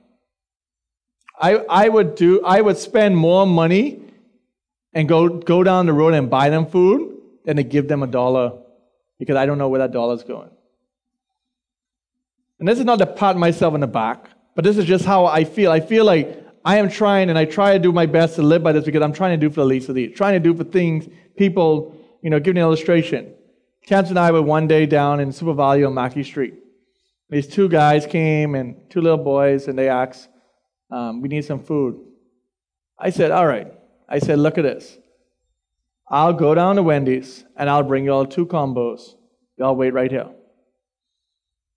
I, 1.40 1.56
I 1.56 1.90
would 1.90 2.14
do, 2.14 2.44
I 2.46 2.62
would 2.62 2.78
spend 2.78 3.18
more 3.18 3.48
money 3.48 4.02
and 4.94 5.10
go, 5.10 5.30
go 5.30 5.64
down 5.64 5.88
the 5.88 5.94
road 5.94 6.14
and 6.14 6.30
buy 6.30 6.50
them 6.50 6.68
food 6.68 7.18
than 7.46 7.56
to 7.56 7.64
give 7.64 7.88
them 7.88 8.04
a 8.04 8.08
dollar 8.08 8.61
because 9.22 9.36
I 9.36 9.46
don't 9.46 9.60
know 9.60 9.70
where 9.70 9.78
that 9.78 9.92
dollar's 9.92 10.24
going. 10.24 10.50
And 12.58 12.68
this 12.68 12.80
is 12.80 12.86
not 12.86 12.98
to 12.98 13.06
pat 13.06 13.38
myself 13.38 13.76
on 13.76 13.82
the 13.82 13.86
back, 13.86 14.32
but 14.56 14.64
this 14.64 14.80
is 14.80 14.86
just 14.86 15.06
how 15.06 15.28
I 15.28 15.44
feel. 15.44 15.72
I 15.72 15.80
feel 15.80 16.06
like 16.06 16.44
I 16.66 16.80
am 16.80 16.90
trying, 16.90 17.30
and 17.30 17.38
I 17.38 17.46
try 17.46 17.74
to 17.74 17.80
do 17.80 17.92
my 17.92 18.08
best 18.08 18.34
to 18.38 18.42
live 18.42 18.64
by 18.64 18.72
this 18.72 18.84
because 18.84 19.04
I'm 19.04 19.14
trying 19.14 19.40
to 19.40 19.48
do 19.48 19.52
for 19.52 19.62
the 19.62 19.68
least 19.68 19.90
of 19.90 19.96
these, 19.96 20.18
trying 20.18 20.34
to 20.34 20.40
do 20.40 20.58
for 20.58 20.64
things, 20.64 21.08
people, 21.38 21.96
you 22.24 22.32
know, 22.32 22.40
give 22.40 22.56
an 22.56 22.58
illustration. 22.58 23.32
Chance 23.86 24.10
and 24.10 24.18
I 24.18 24.32
were 24.32 24.42
one 24.42 24.66
day 24.66 24.88
down 24.88 25.20
in 25.20 25.32
Super 25.32 25.54
Value 25.54 25.86
on 25.86 25.94
Mackey 25.94 26.24
Street. 26.24 26.56
These 27.30 27.46
two 27.46 27.70
guys 27.70 28.08
came 28.08 28.56
and 28.56 28.90
two 28.90 29.02
little 29.02 29.24
boys, 29.24 29.68
and 29.68 29.78
they 29.78 29.88
asked, 29.88 30.30
um, 30.90 31.22
We 31.22 31.30
need 31.30 31.46
some 31.46 31.60
food. 31.60 32.00
I 32.98 33.12
said, 33.12 33.30
All 33.30 33.46
right. 33.46 33.72
I 34.10 34.18
said, 34.18 34.40
Look 34.40 34.58
at 34.58 34.64
this. 34.64 34.98
I'll 36.12 36.34
go 36.34 36.54
down 36.54 36.76
to 36.76 36.84
Wendy's 36.84 37.46
and 37.56 37.70
I'll 37.70 37.84
bring 37.84 38.04
you 38.04 38.12
all 38.12 38.26
two 38.26 38.46
combos. 38.46 39.16
Y'all 39.58 39.78
wait 39.78 39.94
right 39.94 40.12
here. 40.12 40.30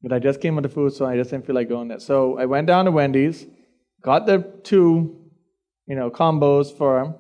But 0.03 0.13
I 0.13 0.19
just 0.19 0.41
came 0.41 0.57
with 0.57 0.65
the 0.65 0.69
food, 0.69 0.93
so 0.93 1.07
I 1.07 1.17
just 1.17 1.31
didn't 1.31 1.47
feel 1.47 1.55
like 1.55 1.69
going 1.69 1.89
there. 1.89 2.01
So 2.01 2.37
I 2.37 2.45
went 2.47 2.67
down 2.67 2.85
to 2.87 2.91
Wendy's, 2.91 3.47
got 4.03 4.27
the 4.27 4.39
two, 4.65 5.31
you 5.87 5.95
know, 5.95 6.11
combos 6.11 6.77
for 6.77 7.01
them. 7.01 7.15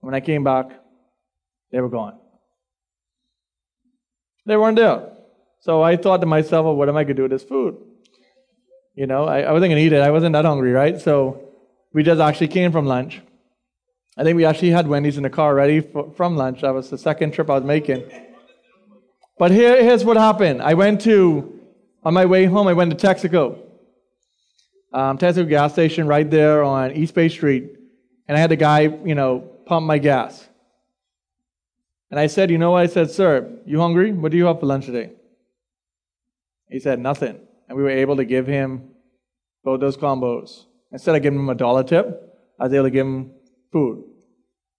When 0.00 0.14
I 0.14 0.20
came 0.20 0.42
back, 0.42 0.70
they 1.70 1.80
were 1.80 1.90
gone. 1.90 2.18
They 4.46 4.56
weren't 4.56 4.76
there. 4.76 5.12
So 5.60 5.82
I 5.82 5.96
thought 5.96 6.20
to 6.22 6.26
myself, 6.26 6.64
well, 6.64 6.76
what 6.76 6.88
am 6.88 6.96
I 6.96 7.04
going 7.04 7.08
to 7.08 7.14
do 7.14 7.22
with 7.22 7.30
this 7.30 7.44
food? 7.44 7.76
You 8.94 9.06
know, 9.06 9.26
I, 9.26 9.40
I 9.42 9.52
wasn't 9.52 9.70
going 9.70 9.80
to 9.80 9.82
eat 9.82 9.92
it. 9.92 10.00
I 10.00 10.10
wasn't 10.10 10.32
that 10.32 10.44
hungry, 10.44 10.72
right? 10.72 11.00
So 11.00 11.50
we 11.92 12.02
just 12.02 12.20
actually 12.20 12.48
came 12.48 12.72
from 12.72 12.86
lunch. 12.86 13.20
I 14.16 14.22
think 14.22 14.36
we 14.36 14.44
actually 14.44 14.70
had 14.70 14.86
Wendy's 14.86 15.16
in 15.16 15.24
the 15.24 15.30
car 15.30 15.54
ready 15.54 15.80
for, 15.80 16.12
from 16.12 16.36
lunch. 16.36 16.60
That 16.60 16.72
was 16.72 16.88
the 16.88 16.98
second 16.98 17.32
trip 17.32 17.50
I 17.50 17.54
was 17.54 17.64
making. 17.64 18.04
But 19.38 19.50
here, 19.50 19.82
here's 19.82 20.04
what 20.04 20.16
happened. 20.16 20.62
I 20.62 20.74
went 20.74 21.00
to, 21.02 21.60
on 22.04 22.14
my 22.14 22.24
way 22.24 22.44
home, 22.44 22.68
I 22.68 22.72
went 22.74 22.96
to 22.96 23.06
Texaco. 23.06 23.58
Um, 24.92 25.18
Texaco 25.18 25.48
gas 25.48 25.72
station 25.72 26.06
right 26.06 26.30
there 26.30 26.62
on 26.62 26.92
East 26.92 27.14
Bay 27.14 27.28
Street. 27.28 27.72
And 28.28 28.36
I 28.36 28.40
had 28.40 28.50
the 28.50 28.56
guy, 28.56 28.82
you 28.82 29.16
know, 29.16 29.40
pump 29.66 29.84
my 29.84 29.98
gas. 29.98 30.46
And 32.12 32.20
I 32.20 32.28
said, 32.28 32.50
you 32.50 32.58
know 32.58 32.70
what? 32.70 32.84
I 32.84 32.86
said, 32.86 33.10
sir, 33.10 33.58
you 33.66 33.80
hungry? 33.80 34.12
What 34.12 34.30
do 34.30 34.38
you 34.38 34.44
have 34.46 34.60
for 34.60 34.66
lunch 34.66 34.86
today? 34.86 35.10
He 36.70 36.78
said, 36.78 37.00
nothing. 37.00 37.40
And 37.68 37.76
we 37.76 37.82
were 37.82 37.90
able 37.90 38.16
to 38.16 38.24
give 38.24 38.46
him 38.46 38.90
both 39.64 39.80
those 39.80 39.96
combos. 39.96 40.66
Instead 40.92 41.16
of 41.16 41.22
giving 41.22 41.40
him 41.40 41.48
a 41.48 41.56
dollar 41.56 41.82
tip, 41.82 42.06
I 42.60 42.64
was 42.64 42.72
able 42.72 42.84
to 42.84 42.90
give 42.90 43.06
him 43.06 43.32
food. 43.74 44.04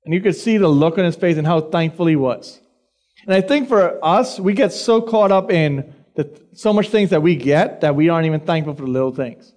And 0.05 0.13
you 0.13 0.21
could 0.21 0.35
see 0.35 0.57
the 0.57 0.69
look 0.69 0.97
on 0.97 1.03
his 1.03 1.17
face 1.17 1.37
and 1.37 1.45
how 1.45 1.59
thankful 1.59 2.05
he 2.05 2.15
was. 2.15 2.61
And 3.25 3.33
I 3.33 3.41
think 3.41 3.67
for 3.67 4.03
us, 4.03 4.39
we 4.39 4.53
get 4.53 4.71
so 4.71 5.01
caught 5.01 5.33
up 5.33 5.51
in 5.51 5.93
the, 6.15 6.41
so 6.53 6.71
much 6.71 6.89
things 6.89 7.09
that 7.09 7.21
we 7.21 7.35
get 7.35 7.81
that 7.81 7.95
we 7.95 8.07
aren't 8.07 8.25
even 8.25 8.39
thankful 8.39 8.73
for 8.73 8.83
the 8.83 8.89
little 8.89 9.11
things. 9.11 9.53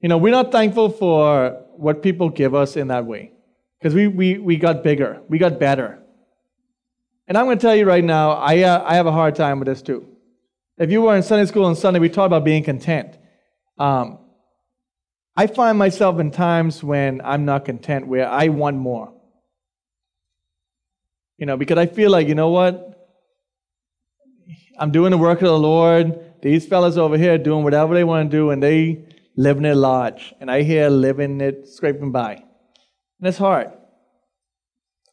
You 0.00 0.08
know, 0.08 0.16
we're 0.16 0.32
not 0.32 0.50
thankful 0.50 0.88
for 0.88 1.62
what 1.76 2.02
people 2.02 2.30
give 2.30 2.54
us 2.54 2.76
in 2.76 2.88
that 2.88 3.04
way 3.04 3.32
because 3.78 3.94
we, 3.94 4.08
we, 4.08 4.38
we 4.38 4.56
got 4.56 4.82
bigger, 4.82 5.20
we 5.28 5.36
got 5.36 5.60
better. 5.60 5.98
And 7.28 7.36
I'm 7.36 7.44
going 7.44 7.58
to 7.58 7.62
tell 7.62 7.76
you 7.76 7.84
right 7.84 8.02
now, 8.02 8.32
I, 8.32 8.62
uh, 8.62 8.84
I 8.84 8.94
have 8.94 9.06
a 9.06 9.12
hard 9.12 9.36
time 9.36 9.58
with 9.58 9.66
this 9.66 9.82
too. 9.82 10.08
If 10.78 10.90
you 10.90 11.02
were 11.02 11.14
in 11.14 11.22
Sunday 11.22 11.46
school 11.46 11.66
on 11.66 11.76
Sunday, 11.76 12.00
we 12.00 12.08
talked 12.08 12.26
about 12.26 12.44
being 12.44 12.64
content. 12.64 13.18
Um, 13.78 14.18
I 15.34 15.46
find 15.46 15.78
myself 15.78 16.20
in 16.20 16.30
times 16.30 16.84
when 16.84 17.20
I'm 17.24 17.44
not 17.44 17.64
content, 17.64 18.06
where 18.06 18.28
I 18.28 18.48
want 18.48 18.76
more. 18.76 19.14
You 21.38 21.46
know, 21.46 21.56
because 21.56 21.78
I 21.78 21.86
feel 21.86 22.10
like, 22.10 22.28
you 22.28 22.34
know 22.34 22.50
what? 22.50 22.88
I'm 24.78 24.92
doing 24.92 25.10
the 25.10 25.18
work 25.18 25.40
of 25.40 25.48
the 25.48 25.58
Lord. 25.58 26.40
These 26.42 26.66
fellas 26.66 26.96
over 26.96 27.16
here 27.16 27.38
doing 27.38 27.64
whatever 27.64 27.94
they 27.94 28.04
want 28.04 28.30
to 28.30 28.36
do, 28.36 28.50
and 28.50 28.62
they 28.62 29.06
living 29.36 29.64
it 29.64 29.76
large. 29.76 30.34
And 30.40 30.50
I 30.50 30.62
here 30.62 30.88
living 30.88 31.40
it, 31.40 31.66
scraping 31.66 32.12
by. 32.12 32.34
And 32.34 33.28
it's 33.28 33.38
hard. 33.38 33.72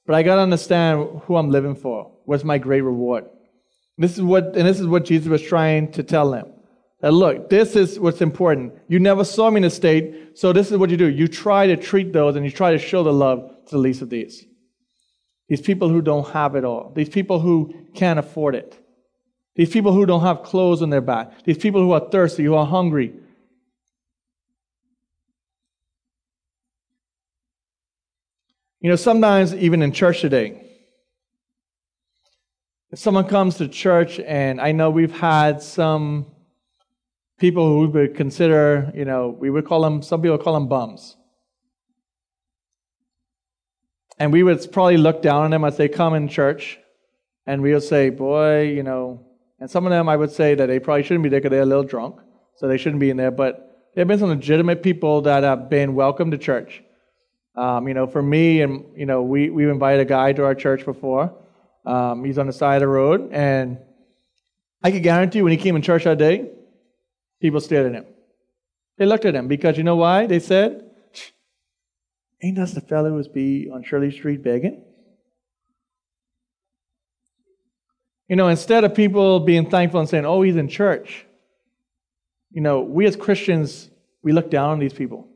But 0.05 0.15
I 0.15 0.23
got 0.23 0.35
to 0.35 0.41
understand 0.41 1.21
who 1.25 1.37
I'm 1.37 1.51
living 1.51 1.75
for. 1.75 2.11
What's 2.25 2.43
my 2.43 2.57
great 2.57 2.81
reward? 2.81 3.25
This 3.97 4.13
is 4.13 4.21
what, 4.21 4.55
and 4.55 4.67
this 4.67 4.79
is 4.79 4.87
what 4.87 5.05
Jesus 5.05 5.27
was 5.27 5.41
trying 5.41 5.91
to 5.93 6.03
tell 6.03 6.31
them. 6.31 6.51
That 7.01 7.13
look, 7.13 7.49
this 7.49 7.75
is 7.75 7.97
what's 7.99 8.21
important. 8.21 8.73
You 8.89 8.99
never 8.99 9.23
saw 9.23 9.49
me 9.49 9.57
in 9.57 9.63
a 9.63 9.69
state, 9.69 10.37
so 10.37 10.51
this 10.51 10.69
is 10.69 10.77
what 10.77 10.89
you 10.89 10.97
do. 10.97 11.07
You 11.07 11.27
try 11.27 11.67
to 11.67 11.77
treat 11.77 12.11
those 12.11 12.35
and 12.35 12.43
you 12.43 12.51
try 12.51 12.71
to 12.71 12.77
show 12.77 13.03
the 13.03 13.13
love 13.13 13.49
to 13.67 13.71
the 13.71 13.77
least 13.77 14.01
of 14.01 14.09
these. 14.09 14.45
These 15.47 15.61
people 15.61 15.89
who 15.89 16.01
don't 16.01 16.27
have 16.29 16.55
it 16.55 16.65
all. 16.65 16.91
These 16.93 17.09
people 17.09 17.39
who 17.39 17.73
can't 17.95 18.19
afford 18.19 18.55
it. 18.55 18.77
These 19.55 19.71
people 19.71 19.93
who 19.93 20.05
don't 20.05 20.21
have 20.21 20.43
clothes 20.43 20.81
on 20.81 20.89
their 20.89 21.01
back. 21.01 21.43
These 21.45 21.57
people 21.57 21.81
who 21.81 21.93
are 21.93 22.09
thirsty, 22.09 22.43
who 22.43 22.55
are 22.55 22.65
hungry. 22.65 23.13
You 28.81 28.89
know, 28.89 28.95
sometimes 28.95 29.53
even 29.55 29.81
in 29.81 29.91
church 29.91 30.21
today, 30.21 30.65
if 32.91 32.99
someone 32.99 33.25
comes 33.25 33.57
to 33.57 33.67
church, 33.67 34.19
and 34.19 34.59
I 34.59 34.71
know 34.71 34.89
we've 34.89 35.17
had 35.17 35.61
some 35.61 36.27
people 37.39 37.67
who 37.67 37.79
we 37.79 37.87
would 37.87 38.15
consider, 38.15 38.91
you 38.93 39.05
know, 39.05 39.29
we 39.29 39.49
would 39.49 39.65
call 39.65 39.81
them, 39.81 40.01
some 40.01 40.21
people 40.21 40.37
call 40.37 40.53
them 40.53 40.67
bums. 40.67 41.15
And 44.19 44.33
we 44.33 44.43
would 44.43 44.71
probably 44.73 44.97
look 44.97 45.21
down 45.21 45.45
on 45.45 45.51
them 45.51 45.63
as 45.63 45.77
they 45.77 45.87
come 45.87 46.13
in 46.13 46.27
church, 46.27 46.77
and 47.47 47.61
we 47.61 47.73
would 47.73 47.83
say, 47.83 48.09
boy, 48.09 48.63
you 48.63 48.83
know, 48.83 49.25
and 49.61 49.71
some 49.71 49.85
of 49.85 49.91
them 49.91 50.09
I 50.09 50.17
would 50.17 50.31
say 50.31 50.55
that 50.55 50.65
they 50.67 50.79
probably 50.79 51.03
shouldn't 51.03 51.23
be 51.23 51.29
there 51.29 51.39
because 51.39 51.51
they're 51.51 51.61
a 51.61 51.65
little 51.65 51.83
drunk, 51.83 52.17
so 52.57 52.67
they 52.67 52.77
shouldn't 52.77 52.99
be 52.99 53.09
in 53.09 53.17
there. 53.17 53.31
But 53.31 53.87
there 53.95 54.01
have 54.01 54.07
been 54.09 54.19
some 54.19 54.29
legitimate 54.29 54.83
people 54.83 55.21
that 55.21 55.43
have 55.43 55.69
been 55.69 55.95
welcome 55.95 56.31
to 56.31 56.37
church. 56.37 56.83
Um, 57.55 57.87
you 57.87 57.93
know, 57.93 58.07
for 58.07 58.21
me, 58.21 58.61
and 58.61 58.85
you 58.95 59.05
know, 59.05 59.21
we 59.23 59.49
we've 59.49 59.69
invited 59.69 60.01
a 60.01 60.05
guy 60.05 60.33
to 60.33 60.43
our 60.43 60.55
church 60.55 60.85
before. 60.85 61.33
Um, 61.85 62.23
he's 62.23 62.37
on 62.37 62.47
the 62.47 62.53
side 62.53 62.75
of 62.75 62.81
the 62.81 62.87
road, 62.87 63.31
and 63.31 63.79
I 64.83 64.91
can 64.91 65.01
guarantee 65.01 65.41
when 65.41 65.51
he 65.51 65.57
came 65.57 65.75
in 65.75 65.81
church 65.81 66.03
that 66.03 66.17
day, 66.17 66.49
people 67.41 67.59
stared 67.59 67.87
at 67.87 67.93
him. 67.93 68.05
They 68.97 69.05
looked 69.05 69.25
at 69.25 69.35
him 69.35 69.47
because 69.47 69.77
you 69.77 69.83
know 69.83 69.95
why? 69.95 70.25
They 70.25 70.39
said, 70.39 70.89
"Ain't 72.41 72.57
that 72.57 72.69
the 72.69 72.81
fellow 72.81 73.11
who's 73.11 73.27
be 73.27 73.69
on 73.69 73.83
Shirley 73.83 74.11
Street 74.11 74.43
begging?" 74.43 74.83
You 78.27 78.35
know, 78.35 78.47
instead 78.47 78.83
of 78.83 78.93
people 78.93 79.39
being 79.39 79.69
thankful 79.69 79.99
and 79.99 80.09
saying, 80.09 80.25
"Oh, 80.25 80.41
he's 80.41 80.55
in 80.55 80.67
church," 80.67 81.25
you 82.51 82.61
know, 82.61 82.81
we 82.81 83.05
as 83.05 83.15
Christians 83.15 83.89
we 84.21 84.33
look 84.33 84.49
down 84.49 84.71
on 84.71 84.79
these 84.79 84.93
people. 84.93 85.27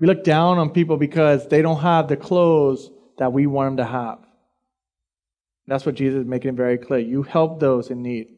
We 0.00 0.06
look 0.06 0.24
down 0.24 0.58
on 0.58 0.70
people 0.70 0.96
because 0.96 1.46
they 1.48 1.62
don't 1.62 1.80
have 1.80 2.08
the 2.08 2.16
clothes 2.16 2.90
that 3.18 3.32
we 3.32 3.46
want 3.46 3.68
them 3.68 3.86
to 3.86 3.92
have. 3.92 4.18
That's 5.66 5.86
what 5.86 5.94
Jesus 5.94 6.22
is 6.22 6.26
making 6.26 6.56
very 6.56 6.78
clear. 6.78 7.00
You 7.00 7.22
help 7.22 7.60
those 7.60 7.90
in 7.90 8.02
need. 8.02 8.28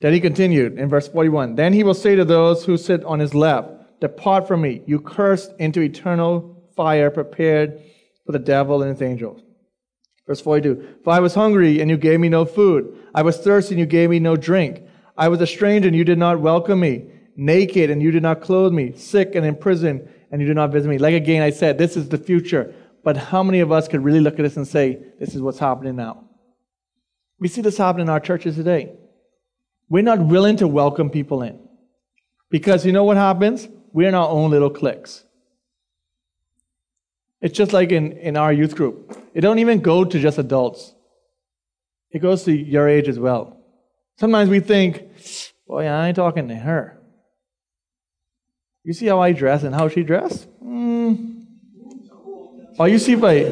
Then 0.00 0.12
he 0.12 0.20
continued 0.20 0.78
in 0.78 0.88
verse 0.88 1.08
41 1.08 1.54
Then 1.54 1.72
he 1.72 1.84
will 1.84 1.94
say 1.94 2.16
to 2.16 2.24
those 2.24 2.64
who 2.64 2.76
sit 2.76 3.04
on 3.04 3.20
his 3.20 3.34
left, 3.34 4.00
Depart 4.00 4.46
from 4.46 4.62
me, 4.62 4.82
you 4.86 5.00
cursed, 5.00 5.52
into 5.58 5.80
eternal 5.80 6.62
fire 6.76 7.10
prepared 7.10 7.80
for 8.26 8.32
the 8.32 8.38
devil 8.38 8.82
and 8.82 8.90
his 8.90 9.02
angels. 9.02 9.40
Verse 10.26 10.40
42 10.40 10.98
For 11.04 11.12
I 11.12 11.20
was 11.20 11.34
hungry, 11.34 11.80
and 11.80 11.90
you 11.90 11.96
gave 11.96 12.20
me 12.20 12.28
no 12.28 12.44
food. 12.44 12.98
I 13.14 13.22
was 13.22 13.38
thirsty, 13.38 13.74
and 13.74 13.80
you 13.80 13.86
gave 13.86 14.10
me 14.10 14.18
no 14.18 14.36
drink. 14.36 14.82
I 15.16 15.28
was 15.28 15.40
a 15.40 15.46
stranger, 15.46 15.88
and 15.88 15.96
you 15.96 16.04
did 16.04 16.18
not 16.18 16.40
welcome 16.40 16.80
me 16.80 17.10
naked 17.36 17.90
and 17.90 18.02
you 18.02 18.10
did 18.10 18.22
not 18.22 18.40
clothe 18.40 18.72
me, 18.72 18.92
sick 18.96 19.34
and 19.34 19.44
in 19.44 19.56
prison 19.56 20.08
and 20.30 20.40
you 20.40 20.46
did 20.46 20.56
not 20.56 20.72
visit 20.72 20.88
me. 20.88 20.98
Like 20.98 21.14
again, 21.14 21.42
I 21.42 21.50
said, 21.50 21.78
this 21.78 21.96
is 21.96 22.08
the 22.08 22.18
future. 22.18 22.74
But 23.02 23.16
how 23.16 23.42
many 23.42 23.60
of 23.60 23.70
us 23.70 23.86
could 23.86 24.02
really 24.02 24.20
look 24.20 24.38
at 24.38 24.42
this 24.42 24.56
and 24.56 24.66
say, 24.66 24.98
this 25.20 25.34
is 25.34 25.42
what's 25.42 25.58
happening 25.58 25.96
now? 25.96 26.24
We 27.38 27.48
see 27.48 27.60
this 27.60 27.76
happen 27.76 28.00
in 28.00 28.08
our 28.08 28.20
churches 28.20 28.56
today. 28.56 28.94
We're 29.88 30.02
not 30.02 30.20
willing 30.20 30.56
to 30.58 30.68
welcome 30.68 31.10
people 31.10 31.42
in. 31.42 31.58
Because 32.50 32.86
you 32.86 32.92
know 32.92 33.04
what 33.04 33.16
happens? 33.16 33.68
We're 33.92 34.08
in 34.08 34.14
our 34.14 34.28
own 34.28 34.50
little 34.50 34.70
cliques. 34.70 35.24
It's 37.40 37.56
just 37.56 37.72
like 37.72 37.92
in, 37.92 38.12
in 38.12 38.36
our 38.36 38.52
youth 38.52 38.74
group. 38.74 39.18
It 39.34 39.42
don't 39.42 39.58
even 39.58 39.80
go 39.80 40.04
to 40.04 40.18
just 40.18 40.38
adults. 40.38 40.94
It 42.10 42.20
goes 42.20 42.44
to 42.44 42.52
your 42.52 42.88
age 42.88 43.08
as 43.08 43.18
well. 43.18 43.58
Sometimes 44.18 44.48
we 44.48 44.60
think, 44.60 45.02
boy, 45.66 45.86
I 45.86 46.08
ain't 46.08 46.16
talking 46.16 46.48
to 46.48 46.54
her. 46.54 46.98
You 48.84 48.92
see 48.92 49.06
how 49.06 49.20
I 49.20 49.32
dress 49.32 49.62
and 49.62 49.74
how 49.74 49.88
she 49.88 50.02
dress? 50.02 50.46
Mm. 50.64 51.44
Oh, 52.78 52.84
you 52.84 52.98
see, 52.98 53.14
by, 53.14 53.44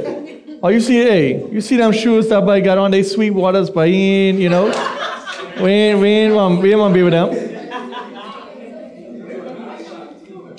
oh, 0.63 0.69
you 0.69 0.81
see, 0.81 0.97
hey, 0.97 1.51
you 1.51 1.61
see 1.61 1.77
them 1.77 1.93
shoes 1.93 2.29
that 2.29 2.43
I 2.49 2.61
got 2.61 2.79
on, 2.79 2.91
they 2.91 3.03
sweet 3.03 3.31
waters 3.31 3.69
by 3.69 3.87
in, 3.87 4.39
you 4.39 4.49
know? 4.49 4.71
We 5.61 5.71
ain't, 5.71 6.01
we 6.01 6.09
ain't 6.09 6.35
want, 6.35 6.61
we 6.61 6.71
ain't 6.71 6.81
want 6.81 6.95
to 6.95 6.99
be 6.99 7.03
with 7.03 7.13
them. 7.13 7.53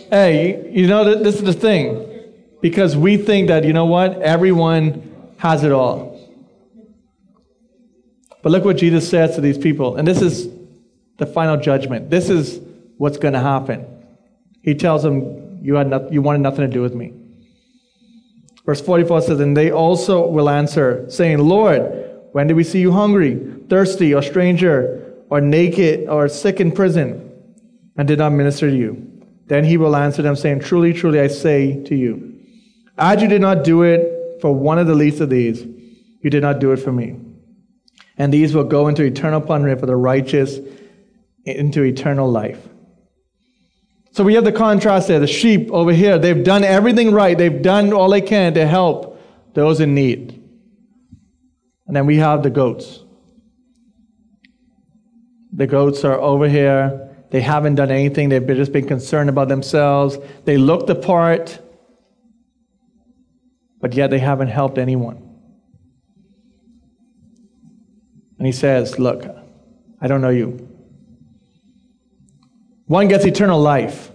Hey, 0.10 0.70
you 0.72 0.88
know, 0.88 1.06
that 1.06 1.24
this 1.24 1.36
is 1.36 1.44
the 1.44 1.54
thing. 1.54 2.10
Because 2.62 2.96
we 2.96 3.18
think 3.18 3.48
that, 3.48 3.66
you 3.66 3.74
know 3.74 3.86
what, 3.86 4.22
everyone 4.22 5.12
has 5.38 5.64
it 5.64 5.72
all. 5.72 6.14
But 8.42 8.52
look 8.52 8.64
what 8.64 8.78
Jesus 8.78 9.10
says 9.10 9.36
to 9.36 9.42
these 9.42 9.58
people. 9.58 9.96
And 9.96 10.08
this 10.08 10.22
is 10.22 10.48
the 11.18 11.26
final 11.26 11.58
judgment. 11.58 12.10
This 12.10 12.30
is 12.30 12.60
what's 12.98 13.18
going 13.18 13.34
to 13.34 13.40
happen. 13.40 13.86
He 14.62 14.76
tells 14.76 15.04
them, 15.04 15.60
you, 15.62 15.76
had 15.76 16.08
you 16.12 16.22
wanted 16.22 16.40
nothing 16.40 16.62
to 16.62 16.68
do 16.68 16.82
with 16.82 16.94
me. 16.94 17.14
Verse 18.66 18.82
44 18.82 19.22
says, 19.22 19.40
And 19.40 19.58
they 19.58 19.72
also 19.72 20.28
will 20.28 20.50
answer, 20.50 21.10
saying, 21.10 21.40
Lord, 21.40 22.03
when 22.34 22.48
did 22.48 22.56
we 22.56 22.64
see 22.64 22.82
you 22.82 22.92
hungry, 22.92 23.40
thirsty, 23.70 24.14
or 24.14 24.22
stranger, 24.22 25.14
or 25.30 25.40
naked, 25.40 26.10
or 26.10 26.28
sick 26.28 26.60
in 26.60 26.72
prison, 26.72 27.32
and 27.96 28.08
did 28.08 28.20
not 28.20 28.32
minister 28.32 28.70
to 28.70 28.76
you? 28.76 29.22
Then 29.46 29.64
he 29.64 29.78
will 29.78 29.96
answer 29.96 30.24
them, 30.24 30.36
saying, 30.36 30.62
Truly, 30.62 30.94
truly, 30.94 31.20
I 31.20 31.28
say 31.28 31.84
to 31.84 31.96
you, 31.96 32.40
as 32.98 33.22
you 33.22 33.28
did 33.28 33.42
not 33.42 33.64
do 33.64 33.84
it 33.84 34.42
for 34.42 34.54
one 34.54 34.80
of 34.80 34.88
the 34.88 34.96
least 34.96 35.22
of 35.22 35.30
these, 35.30 35.62
you 35.62 36.30
did 36.30 36.42
not 36.42 36.60
do 36.60 36.72
it 36.72 36.78
for 36.78 36.92
me. 36.92 37.20
And 38.18 38.34
these 38.34 38.56
will 38.56 38.64
go 38.64 38.88
into 38.88 39.04
eternal 39.04 39.42
punishment 39.42 39.80
for 39.80 39.86
the 39.86 39.96
righteous 39.96 40.60
into 41.46 41.84
eternal 41.84 42.30
life. 42.30 42.68
So 44.12 44.24
we 44.24 44.34
have 44.36 44.44
the 44.44 44.52
contrast 44.52 45.08
there. 45.08 45.20
The 45.20 45.28
sheep 45.28 45.72
over 45.72 45.92
here, 45.92 46.18
they've 46.18 46.44
done 46.44 46.64
everything 46.64 47.12
right. 47.12 47.38
They've 47.38 47.62
done 47.62 47.94
all 47.94 48.10
they 48.10 48.22
can 48.22 48.54
to 48.56 48.66
help 48.66 49.20
those 49.54 49.80
in 49.80 49.94
need. 49.94 50.43
And 51.88 51.96
then 51.96 52.06
we 52.06 52.18
have 52.18 52.44
the 52.44 52.50
goats. 52.50 53.04
The 55.52 55.68
goats 55.68 56.04
are 56.04 56.20
over 56.20 56.50
here. 56.50 57.10
They 57.30 57.42
haven't 57.42 57.76
done 57.76 57.92
anything. 57.92 58.30
They've 58.30 58.46
just 58.46 58.72
been 58.72 58.88
concerned 58.88 59.30
about 59.30 59.48
themselves. 59.48 60.18
They 60.46 60.58
look 60.58 60.88
the 60.88 60.96
part, 60.96 61.60
but 63.82 63.94
yet 63.94 64.10
they 64.10 64.20
haven't 64.20 64.50
helped 64.50 64.78
anyone. 64.78 65.18
And 68.38 68.48
he 68.48 68.52
says, 68.52 69.00
Look, 69.00 69.26
I 70.02 70.08
don't 70.08 70.22
know 70.22 70.30
you. 70.30 70.70
One 72.86 73.08
gets 73.08 73.26
eternal 73.26 73.62
life. 73.62 74.12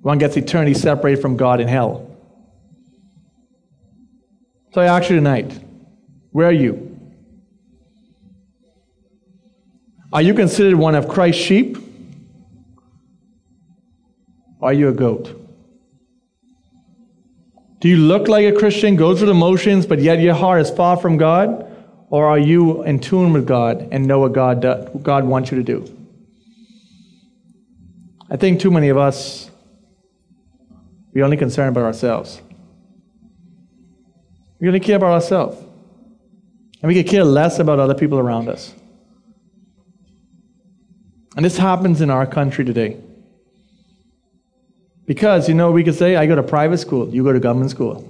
One 0.00 0.18
gets 0.18 0.36
eternity 0.36 0.74
separated 0.74 1.20
from 1.20 1.36
God 1.36 1.60
in 1.60 1.68
hell. 1.68 2.11
So 4.72 4.80
I 4.80 4.86
ask 4.86 5.10
you 5.10 5.16
tonight, 5.16 5.52
where 6.30 6.48
are 6.48 6.52
you? 6.52 6.98
Are 10.12 10.22
you 10.22 10.32
considered 10.32 10.76
one 10.76 10.94
of 10.94 11.08
Christ's 11.08 11.42
sheep? 11.42 11.76
Are 14.62 14.72
you 14.72 14.88
a 14.88 14.92
goat? 14.92 15.38
Do 17.80 17.88
you 17.88 17.96
look 17.96 18.28
like 18.28 18.46
a 18.46 18.52
Christian, 18.52 18.96
go 18.96 19.14
through 19.14 19.26
the 19.26 19.34
motions, 19.34 19.84
but 19.84 19.98
yet 19.98 20.20
your 20.20 20.34
heart 20.34 20.60
is 20.62 20.70
far 20.70 20.96
from 20.96 21.18
God? 21.18 21.68
Or 22.08 22.26
are 22.26 22.38
you 22.38 22.82
in 22.84 22.98
tune 22.98 23.32
with 23.32 23.46
God 23.46 23.88
and 23.90 24.06
know 24.06 24.20
what 24.20 24.32
God, 24.32 24.62
does, 24.62 24.88
what 24.90 25.02
God 25.02 25.24
wants 25.24 25.50
you 25.50 25.58
to 25.58 25.64
do? 25.64 25.98
I 28.30 28.36
think 28.36 28.60
too 28.60 28.70
many 28.70 28.88
of 28.88 28.96
us, 28.96 29.50
we 31.12 31.22
only 31.22 31.36
concern 31.36 31.68
about 31.68 31.84
ourselves. 31.84 32.40
We 34.62 34.68
only 34.68 34.78
care 34.78 34.94
about 34.94 35.10
ourselves. 35.10 35.58
And 36.80 36.88
we 36.88 36.94
can 36.94 37.02
care 37.02 37.24
less 37.24 37.58
about 37.58 37.80
other 37.80 37.94
people 37.94 38.20
around 38.20 38.48
us. 38.48 38.72
And 41.34 41.44
this 41.44 41.58
happens 41.58 42.00
in 42.00 42.10
our 42.10 42.26
country 42.26 42.64
today. 42.64 42.96
Because, 45.04 45.48
you 45.48 45.56
know, 45.56 45.72
we 45.72 45.82
could 45.82 45.96
say, 45.96 46.14
I 46.14 46.26
go 46.26 46.36
to 46.36 46.44
private 46.44 46.78
school, 46.78 47.12
you 47.12 47.24
go 47.24 47.32
to 47.32 47.40
government 47.40 47.72
school. 47.72 48.08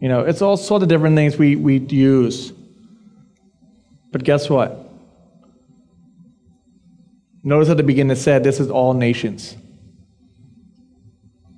You 0.00 0.08
know, 0.08 0.20
it's 0.20 0.40
all 0.40 0.56
sort 0.56 0.84
of 0.84 0.88
different 0.88 1.16
things 1.16 1.36
we, 1.36 1.56
we 1.56 1.78
use. 1.78 2.52
But 4.12 4.22
guess 4.22 4.48
what? 4.48 4.88
Notice 7.42 7.70
at 7.70 7.76
the 7.76 7.82
beginning 7.82 8.12
it 8.12 8.20
said 8.20 8.44
this 8.44 8.60
is 8.60 8.70
all 8.70 8.94
nations. 8.94 9.56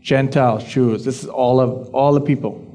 Gentiles, 0.00 0.64
Jews, 0.64 1.04
this 1.04 1.22
is 1.22 1.28
all 1.28 1.60
of 1.60 1.94
all 1.94 2.12
the 2.12 2.20
people. 2.20 2.66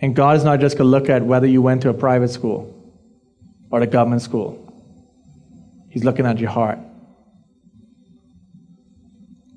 And 0.00 0.14
God 0.14 0.36
is 0.36 0.44
not 0.44 0.60
just 0.60 0.76
going 0.76 0.86
to 0.86 0.90
look 0.90 1.08
at 1.08 1.22
whether 1.22 1.46
you 1.46 1.62
went 1.62 1.82
to 1.82 1.88
a 1.88 1.94
private 1.94 2.28
school 2.28 2.72
or 3.70 3.80
a 3.80 3.86
government 3.86 4.22
school. 4.22 4.62
He's 5.88 6.04
looking 6.04 6.26
at 6.26 6.38
your 6.38 6.50
heart. 6.50 6.78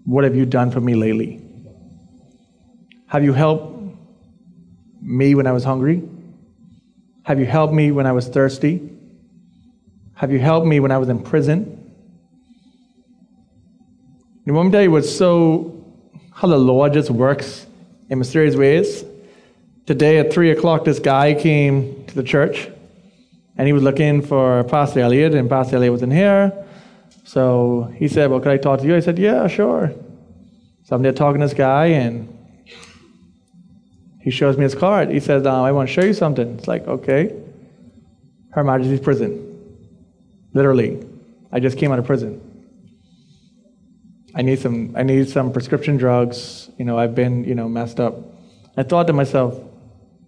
What 0.06 0.24
have 0.24 0.36
you 0.36 0.46
done 0.46 0.72
for 0.72 0.80
me 0.80 0.96
lately? 0.96 1.42
Have 3.08 3.24
you 3.24 3.34
helped 3.34 3.84
me 5.02 5.36
when 5.36 5.48
I 5.48 5.52
was 5.52 5.64
hungry? 5.64 6.02
Have 7.24 7.40
you 7.40 7.46
helped 7.46 7.74
me 7.74 7.92
when 7.92 8.06
I 8.06 8.12
was 8.12 8.28
thirsty? 8.28 8.90
Have 10.16 10.32
you 10.32 10.40
helped 10.40 10.68
me 10.68 10.80
when 10.80 10.92
I 10.92 10.98
was 10.98 11.10
in 11.10 11.22
prison? 11.22 11.76
And 14.46 14.56
let 14.56 14.66
me 14.66 14.72
tell 14.72 14.82
you 14.82 14.92
what's 14.92 15.16
so, 15.16 15.79
how 16.40 16.48
the 16.48 16.58
Lord 16.58 16.94
just 16.94 17.12
works 17.12 17.68
in 18.10 18.18
mysterious 18.18 18.56
ways. 18.56 19.04
Today 19.86 20.20
at 20.20 20.32
3 20.32 20.52
o'clock, 20.52 20.86
this 20.86 20.98
guy 20.98 21.34
came 21.34 22.06
to 22.06 22.16
the 22.16 22.24
church 22.24 22.70
and 23.58 23.68
he 23.68 23.74
was 23.74 23.84
looking 23.84 24.22
for 24.22 24.64
Pastor 24.64 25.02
Elliot, 25.02 25.36
and 25.36 25.50
Pastor 25.50 25.76
Elliot 25.76 25.92
wasn't 25.92 26.14
here. 26.14 26.54
So 27.26 27.94
he 27.98 28.08
said, 28.08 28.30
Well, 28.30 28.40
could 28.40 28.54
I 28.54 28.58
talk 28.58 28.80
to 28.80 28.88
you? 28.88 28.96
I 28.96 29.02
said, 29.02 29.20
Yeah, 29.20 29.48
sure. 29.48 29.94
So 30.86 30.96
I'm 30.96 31.02
there 31.02 31.12
talking 31.12 31.42
to 31.42 31.48
this 31.48 31.54
guy, 31.54 31.88
and 31.88 32.34
he 34.22 34.32
shows 34.32 34.56
me 34.56 34.64
his 34.64 34.76
card. 34.76 35.10
He 35.10 35.20
says, 35.20 35.46
um, 35.46 35.66
I 35.66 35.74
want 35.74 35.90
to 35.90 35.94
show 35.94 36.06
you 36.06 36.14
something. 36.14 36.58
It's 36.58 36.70
like, 36.70 36.88
okay. 36.88 37.36
Her 38.52 38.64
Majesty's 38.64 39.02
prison. 39.02 39.46
Literally. 40.54 41.06
I 41.52 41.60
just 41.60 41.78
came 41.78 41.92
out 41.92 42.00
of 42.00 42.06
prison. 42.06 42.49
I 44.36 44.42
need 44.42 44.60
some 44.60 44.94
I 44.96 45.04
need 45.04 45.30
some 45.30 45.52
prescription 45.52 45.98
drugs. 45.98 46.70
You 46.78 46.86
know, 46.86 46.98
I've 46.98 47.16
been, 47.16 47.44
you 47.44 47.56
know, 47.56 47.68
messed 47.68 48.00
up. 48.00 48.16
I 48.78 48.84
thought 48.84 49.08
to 49.08 49.14
myself, 49.14 49.56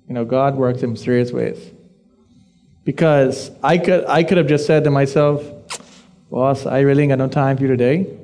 you 0.08 0.14
know, 0.14 0.26
God 0.26 0.56
works 0.56 0.84
in 0.84 0.92
mysterious 0.92 1.32
ways. 1.32 1.72
Because 2.84 3.52
I 3.64 3.78
could 3.78 4.06
I 4.06 4.24
could 4.24 4.38
have 4.38 4.48
just 4.48 4.66
said 4.66 4.84
to 4.86 4.92
myself, 4.92 5.44
boss, 6.32 6.66
I 6.66 6.80
really 6.80 7.04
ain't 7.04 7.12
got 7.12 7.20
no 7.20 7.28
time 7.28 7.58
for 7.58 7.64
you 7.64 7.70
today. 7.70 8.18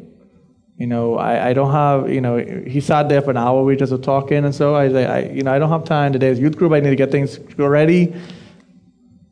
You 0.78 0.86
know, 0.86 1.18
I, 1.18 1.50
I 1.50 1.54
don't 1.54 1.72
have, 1.72 2.12
you 2.12 2.22
know, 2.22 2.38
he 2.38 2.82
sat 2.82 3.10
there 3.10 3.22
for 3.24 3.32
an 3.32 3.38
hour, 3.38 3.64
we 3.64 3.76
just 3.76 3.92
were 3.92 3.98
talking, 3.98 4.46
and 4.46 4.54
so 4.54 4.76
I, 4.76 4.86
I, 4.86 5.20
you 5.22 5.42
know, 5.42 5.52
I 5.52 5.58
don't 5.58 5.72
have 5.72 5.86
time 5.86 6.14
today's 6.14 6.40
youth 6.40 6.56
group, 6.56 6.72
I 6.72 6.80
need 6.80 6.92
to 6.92 6.96
get 6.96 7.10
things 7.10 7.40
ready. 7.58 8.16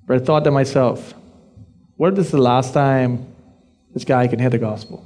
But 0.07 0.21
I 0.21 0.25
thought 0.25 0.43
to 0.45 0.51
myself, 0.51 1.13
what 1.97 2.09
if 2.09 2.15
this 2.15 2.25
is 2.27 2.31
the 2.31 2.39
last 2.39 2.73
time 2.73 3.27
this 3.93 4.05
guy 4.05 4.27
can 4.27 4.39
hear 4.39 4.49
the 4.49 4.57
gospel? 4.57 5.05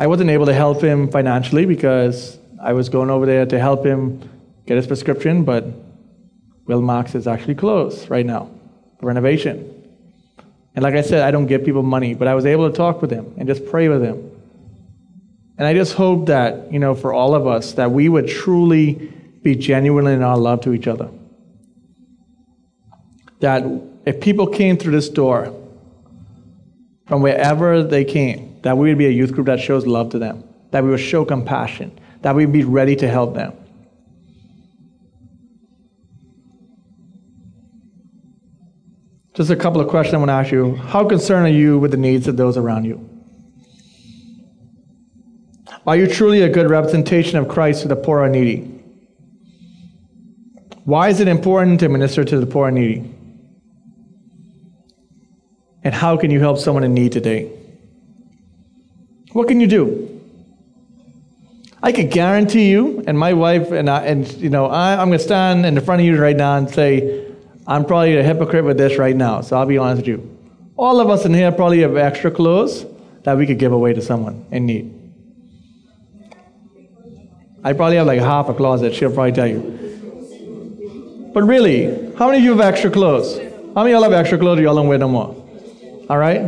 I 0.00 0.06
wasn't 0.06 0.30
able 0.30 0.46
to 0.46 0.54
help 0.54 0.80
him 0.80 1.10
financially 1.10 1.66
because 1.66 2.38
I 2.58 2.72
was 2.72 2.88
going 2.88 3.10
over 3.10 3.26
there 3.26 3.44
to 3.44 3.58
help 3.58 3.84
him 3.84 4.26
get 4.64 4.78
his 4.78 4.86
prescription, 4.86 5.44
but 5.44 5.66
Will 6.64 6.80
Marks 6.80 7.14
is 7.14 7.26
actually 7.26 7.56
closed 7.56 8.08
right 8.08 8.24
now 8.24 8.50
for 8.98 9.04
renovation. 9.04 9.58
And 10.74 10.82
like 10.82 10.94
I 10.94 11.02
said, 11.02 11.20
I 11.20 11.30
don't 11.30 11.44
give 11.44 11.66
people 11.66 11.82
money, 11.82 12.14
but 12.14 12.28
I 12.28 12.34
was 12.34 12.46
able 12.46 12.70
to 12.70 12.74
talk 12.74 13.02
with 13.02 13.10
him 13.10 13.34
and 13.36 13.46
just 13.46 13.66
pray 13.66 13.90
with 13.90 14.02
him. 14.02 14.30
And 15.58 15.66
I 15.66 15.74
just 15.74 15.92
hope 15.92 16.28
that, 16.28 16.72
you 16.72 16.78
know, 16.78 16.94
for 16.94 17.12
all 17.12 17.34
of 17.34 17.46
us, 17.46 17.74
that 17.74 17.90
we 17.90 18.08
would 18.08 18.26
truly 18.26 19.12
be 19.42 19.54
genuine 19.54 20.06
in 20.06 20.22
our 20.22 20.38
love 20.38 20.62
to 20.62 20.72
each 20.72 20.86
other. 20.86 21.10
That 23.40 23.64
if 24.06 24.18
people 24.22 24.46
came 24.46 24.78
through 24.78 24.92
this 24.92 25.10
door 25.10 25.54
from 27.10 27.22
wherever 27.22 27.82
they 27.82 28.04
came, 28.04 28.56
that 28.62 28.78
we 28.78 28.88
would 28.88 28.96
be 28.96 29.06
a 29.06 29.10
youth 29.10 29.32
group 29.32 29.48
that 29.48 29.58
shows 29.58 29.84
love 29.84 30.10
to 30.10 30.18
them, 30.20 30.44
that 30.70 30.84
we 30.84 30.90
would 30.90 31.00
show 31.00 31.24
compassion, 31.24 31.90
that 32.22 32.36
we 32.36 32.46
would 32.46 32.52
be 32.52 32.62
ready 32.62 32.94
to 32.94 33.08
help 33.08 33.34
them. 33.34 33.52
Just 39.34 39.50
a 39.50 39.56
couple 39.56 39.80
of 39.80 39.88
questions 39.88 40.14
I 40.14 40.18
want 40.18 40.28
to 40.28 40.34
ask 40.34 40.52
you. 40.52 40.76
How 40.76 41.04
concerned 41.04 41.46
are 41.46 41.50
you 41.50 41.80
with 41.80 41.90
the 41.90 41.96
needs 41.96 42.28
of 42.28 42.36
those 42.36 42.56
around 42.56 42.84
you? 42.84 43.04
Are 45.88 45.96
you 45.96 46.06
truly 46.06 46.42
a 46.42 46.48
good 46.48 46.70
representation 46.70 47.40
of 47.40 47.48
Christ 47.48 47.82
to 47.82 47.88
the 47.88 47.96
poor 47.96 48.22
and 48.22 48.32
needy? 48.32 48.68
Why 50.84 51.08
is 51.08 51.18
it 51.18 51.26
important 51.26 51.80
to 51.80 51.88
minister 51.88 52.22
to 52.22 52.38
the 52.38 52.46
poor 52.46 52.68
and 52.68 52.76
needy? 52.76 53.09
And 55.82 55.94
how 55.94 56.16
can 56.16 56.30
you 56.30 56.40
help 56.40 56.58
someone 56.58 56.84
in 56.84 56.94
need 56.94 57.12
today? 57.12 57.50
What 59.32 59.48
can 59.48 59.60
you 59.60 59.66
do? 59.66 60.20
I 61.82 61.92
could 61.92 62.10
guarantee 62.10 62.70
you, 62.70 63.02
and 63.06 63.18
my 63.18 63.32
wife 63.32 63.70
and 63.72 63.88
I, 63.88 64.04
and 64.04 64.30
you 64.34 64.50
know, 64.50 64.66
I, 64.66 65.00
I'm 65.00 65.08
going 65.08 65.18
to 65.18 65.24
stand 65.24 65.64
in 65.64 65.74
the 65.74 65.80
front 65.80 66.00
of 66.00 66.06
you 66.06 66.20
right 66.20 66.36
now 66.36 66.56
and 66.56 66.68
say, 66.68 67.26
I'm 67.66 67.86
probably 67.86 68.18
a 68.18 68.22
hypocrite 68.22 68.64
with 68.64 68.76
this 68.76 68.98
right 68.98 69.16
now. 69.16 69.40
So 69.40 69.56
I'll 69.56 69.66
be 69.66 69.78
honest 69.78 70.02
with 70.02 70.08
you. 70.08 70.38
All 70.76 71.00
of 71.00 71.08
us 71.08 71.24
in 71.24 71.32
here 71.32 71.52
probably 71.52 71.80
have 71.80 71.96
extra 71.96 72.30
clothes 72.30 72.84
that 73.22 73.36
we 73.36 73.46
could 73.46 73.58
give 73.58 73.72
away 73.72 73.94
to 73.94 74.02
someone 74.02 74.44
in 74.50 74.66
need. 74.66 74.96
I 77.62 77.72
probably 77.74 77.96
have 77.96 78.06
like 78.06 78.20
half 78.20 78.48
a 78.48 78.54
closet, 78.54 78.94
she'll 78.94 79.12
probably 79.12 79.32
tell 79.32 79.46
you. 79.46 81.30
But 81.32 81.44
really, 81.44 82.14
how 82.16 82.26
many 82.26 82.38
of 82.38 82.44
you 82.44 82.50
have 82.50 82.60
extra 82.60 82.90
clothes? 82.90 83.38
How 83.74 83.84
many 83.84 83.92
of 83.92 84.00
y'all 84.00 84.02
have 84.02 84.12
extra 84.12 84.38
clothes 84.38 84.60
y'all 84.60 84.74
don't 84.74 84.88
wear 84.88 84.98
no 84.98 85.08
more? 85.08 85.39
All 86.10 86.18
right? 86.18 86.42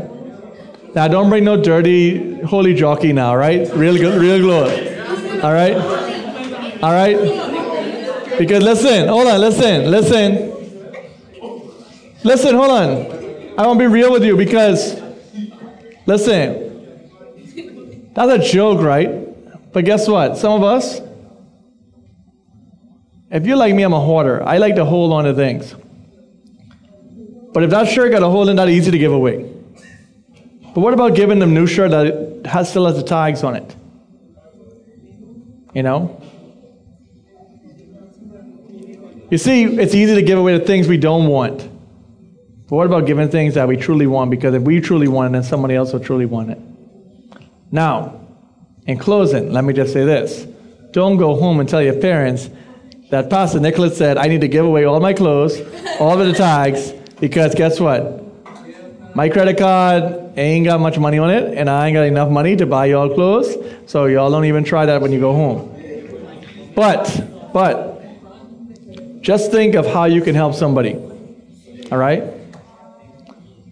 Now 0.92 1.06
don't 1.06 1.28
bring 1.28 1.44
no 1.44 1.56
dirty 1.56 2.40
holy 2.42 2.74
jockey 2.74 3.12
now, 3.12 3.36
right? 3.36 3.72
Real 3.72 3.96
good, 3.96 4.20
real 4.20 4.40
clothes. 4.40 5.40
All 5.44 5.52
right? 5.52 5.76
All 6.82 6.90
right? 6.90 7.16
Because 8.38 8.64
listen, 8.64 9.06
hold 9.06 9.28
on, 9.28 9.40
listen, 9.40 9.88
listen. 9.88 10.50
Listen, 12.24 12.56
hold 12.56 12.70
on. 12.72 12.88
I 13.56 13.64
want 13.64 13.78
to 13.78 13.84
be 13.84 13.86
real 13.86 14.10
with 14.10 14.24
you 14.24 14.36
because, 14.36 15.00
listen, 16.06 17.08
that's 18.14 18.32
a 18.32 18.38
joke, 18.38 18.80
right? 18.80 19.72
But 19.72 19.84
guess 19.84 20.08
what? 20.08 20.38
Some 20.38 20.54
of 20.54 20.64
us, 20.64 21.00
if 23.30 23.46
you're 23.46 23.56
like 23.56 23.76
me, 23.76 23.84
I'm 23.84 23.92
a 23.92 24.00
hoarder. 24.00 24.42
I 24.42 24.58
like 24.58 24.74
to 24.74 24.84
hold 24.84 25.12
on 25.12 25.22
to 25.22 25.34
things. 25.34 25.72
But 27.52 27.64
if 27.64 27.70
that 27.70 27.88
shirt 27.88 28.12
got 28.12 28.22
a 28.22 28.28
hole 28.28 28.48
in 28.48 28.56
that, 28.56 28.68
easy 28.68 28.90
to 28.90 28.98
give 28.98 29.12
away. 29.12 29.51
But 30.74 30.80
what 30.80 30.94
about 30.94 31.14
giving 31.14 31.38
them 31.38 31.52
new 31.52 31.66
shirt 31.66 31.90
that 31.90 32.46
has 32.46 32.70
still 32.70 32.86
has 32.86 32.96
the 32.96 33.02
tags 33.02 33.44
on 33.44 33.56
it? 33.56 33.76
You 35.74 35.82
know? 35.82 36.22
You 39.30 39.38
see, 39.38 39.64
it's 39.64 39.94
easy 39.94 40.14
to 40.14 40.22
give 40.22 40.38
away 40.38 40.58
the 40.58 40.64
things 40.64 40.88
we 40.88 40.98
don't 40.98 41.26
want. 41.26 41.58
But 42.68 42.76
what 42.76 42.86
about 42.86 43.06
giving 43.06 43.28
things 43.28 43.54
that 43.54 43.68
we 43.68 43.76
truly 43.76 44.06
want? 44.06 44.30
Because 44.30 44.54
if 44.54 44.62
we 44.62 44.80
truly 44.80 45.08
want 45.08 45.30
it, 45.30 45.32
then 45.32 45.42
somebody 45.42 45.74
else 45.74 45.92
will 45.92 46.00
truly 46.00 46.26
want 46.26 46.50
it. 46.50 46.58
Now, 47.70 48.20
in 48.86 48.98
closing, 48.98 49.52
let 49.52 49.64
me 49.64 49.72
just 49.72 49.92
say 49.92 50.04
this. 50.04 50.46
Don't 50.92 51.16
go 51.16 51.34
home 51.36 51.60
and 51.60 51.68
tell 51.68 51.82
your 51.82 51.98
parents 51.98 52.50
that 53.10 53.30
Pastor 53.30 53.60
Nicholas 53.60 53.96
said, 53.96 54.16
I 54.16 54.26
need 54.26 54.40
to 54.42 54.48
give 54.48 54.64
away 54.64 54.84
all 54.84 55.00
my 55.00 55.12
clothes, 55.12 55.60
all 55.98 56.20
of 56.20 56.26
the 56.26 56.34
tags, 56.34 56.92
because 57.20 57.54
guess 57.54 57.78
what? 57.80 58.21
My 59.14 59.28
credit 59.28 59.58
card 59.58 60.38
ain't 60.38 60.64
got 60.64 60.80
much 60.80 60.98
money 60.98 61.18
on 61.18 61.30
it, 61.30 61.56
and 61.58 61.68
I 61.68 61.88
ain't 61.88 61.94
got 61.94 62.06
enough 62.06 62.30
money 62.30 62.56
to 62.56 62.64
buy 62.64 62.86
y'all 62.86 63.12
clothes, 63.12 63.56
so 63.86 64.06
y'all 64.06 64.30
don't 64.30 64.46
even 64.46 64.64
try 64.64 64.86
that 64.86 65.02
when 65.02 65.12
you 65.12 65.20
go 65.20 65.34
home. 65.34 65.68
But, 66.74 67.52
but, 67.52 68.00
just 69.20 69.50
think 69.50 69.74
of 69.74 69.86
how 69.86 70.04
you 70.04 70.22
can 70.22 70.34
help 70.34 70.54
somebody. 70.54 70.94
All 71.90 71.98
right? 71.98 72.24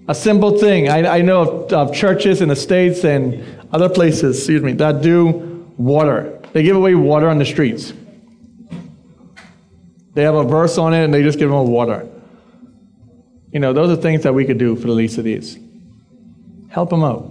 A 0.08 0.14
simple 0.14 0.58
thing. 0.58 0.90
I, 0.90 1.18
I 1.18 1.22
know 1.22 1.40
of, 1.40 1.72
of 1.72 1.94
churches 1.94 2.42
in 2.42 2.48
the 2.48 2.56
States 2.56 3.04
and 3.04 3.42
other 3.72 3.88
places, 3.88 4.36
excuse 4.36 4.62
me, 4.62 4.72
that 4.74 5.00
do 5.00 5.66
water. 5.78 6.38
They 6.52 6.62
give 6.62 6.76
away 6.76 6.94
water 6.94 7.28
on 7.28 7.38
the 7.38 7.46
streets. 7.46 7.94
They 10.12 10.22
have 10.22 10.34
a 10.34 10.44
verse 10.44 10.76
on 10.76 10.92
it 10.92 11.04
and 11.04 11.14
they 11.14 11.22
just 11.22 11.38
give 11.38 11.48
them 11.48 11.68
water. 11.68 12.06
You 13.52 13.60
know, 13.60 13.72
those 13.72 13.96
are 13.96 14.00
things 14.00 14.22
that 14.22 14.32
we 14.32 14.44
could 14.44 14.58
do 14.58 14.76
for 14.76 14.86
the 14.86 14.92
least 14.92 15.18
of 15.18 15.24
these. 15.24 15.58
Help 16.68 16.90
them 16.90 17.02
out. 17.02 17.30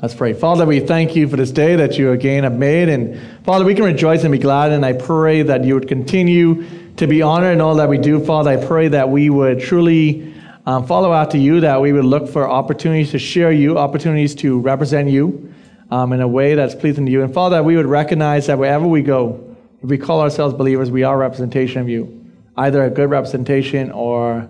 Let's 0.00 0.14
pray. 0.14 0.32
Father, 0.32 0.66
we 0.66 0.80
thank 0.80 1.16
you 1.16 1.26
for 1.28 1.36
this 1.36 1.50
day 1.50 1.76
that 1.76 1.98
you 1.98 2.12
again 2.12 2.44
have 2.44 2.58
made. 2.58 2.88
And 2.88 3.18
Father, 3.44 3.64
we 3.64 3.74
can 3.74 3.84
rejoice 3.84 4.24
and 4.24 4.32
be 4.32 4.38
glad. 4.38 4.72
And 4.72 4.84
I 4.84 4.92
pray 4.92 5.42
that 5.42 5.64
you 5.64 5.74
would 5.74 5.88
continue 5.88 6.64
to 6.96 7.06
be 7.06 7.22
honored 7.22 7.54
in 7.54 7.60
all 7.60 7.76
that 7.76 7.88
we 7.88 7.98
do. 7.98 8.24
Father, 8.24 8.50
I 8.50 8.64
pray 8.64 8.88
that 8.88 9.08
we 9.08 9.30
would 9.30 9.60
truly 9.60 10.34
um, 10.66 10.86
follow 10.86 11.12
after 11.12 11.38
you, 11.38 11.60
that 11.60 11.80
we 11.80 11.92
would 11.92 12.04
look 12.04 12.28
for 12.28 12.48
opportunities 12.48 13.10
to 13.12 13.18
share 13.18 13.52
you, 13.52 13.78
opportunities 13.78 14.34
to 14.36 14.58
represent 14.58 15.08
you 15.08 15.52
um, 15.90 16.12
in 16.12 16.20
a 16.20 16.28
way 16.28 16.54
that's 16.54 16.74
pleasing 16.74 17.06
to 17.06 17.12
you. 17.12 17.22
And 17.22 17.32
Father, 17.32 17.62
we 17.62 17.76
would 17.76 17.86
recognize 17.86 18.46
that 18.46 18.58
wherever 18.58 18.86
we 18.86 19.02
go, 19.02 19.56
if 19.82 19.88
we 19.88 19.98
call 19.98 20.20
ourselves 20.20 20.54
believers, 20.54 20.90
we 20.90 21.04
are 21.04 21.16
representation 21.16 21.80
of 21.80 21.88
you, 21.88 22.26
either 22.56 22.82
a 22.84 22.90
good 22.90 23.10
representation 23.10 23.92
or 23.92 24.48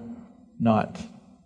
not. 0.58 1.00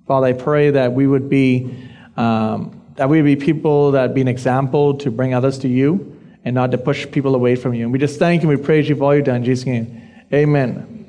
Father, 0.07 0.27
I 0.27 0.33
pray 0.33 0.71
that 0.71 0.93
we 0.93 1.07
would 1.07 1.29
be 1.29 1.75
um, 2.17 2.81
that 2.97 3.09
we 3.09 3.23
would 3.23 3.27
be 3.27 3.37
people 3.37 3.93
that 3.93 4.15
be 4.15 4.21
an 4.21 4.29
example 4.29 4.95
to 4.99 5.11
bring 5.11 5.33
others 5.33 5.59
to 5.61 5.69
you 5.69 6.19
and 6.45 6.55
not 6.55 6.71
to 6.73 6.79
push 6.79 7.11
people 7.11 7.35
away 7.35 7.57
from 7.57 7.75
you. 7.75 7.85
And 7.85 7.93
we 7.93 7.99
just 7.99 8.19
thank 8.19 8.43
you 8.43 8.51
and 8.51 8.59
we 8.59 8.65
praise 8.65 8.89
you 8.89 8.97
for 8.97 9.05
all 9.05 9.15
you've 9.15 9.25
done 9.25 9.37
in 9.37 9.45
Jesus' 9.45 9.67
name. 9.67 10.03
Amen. 10.33 11.00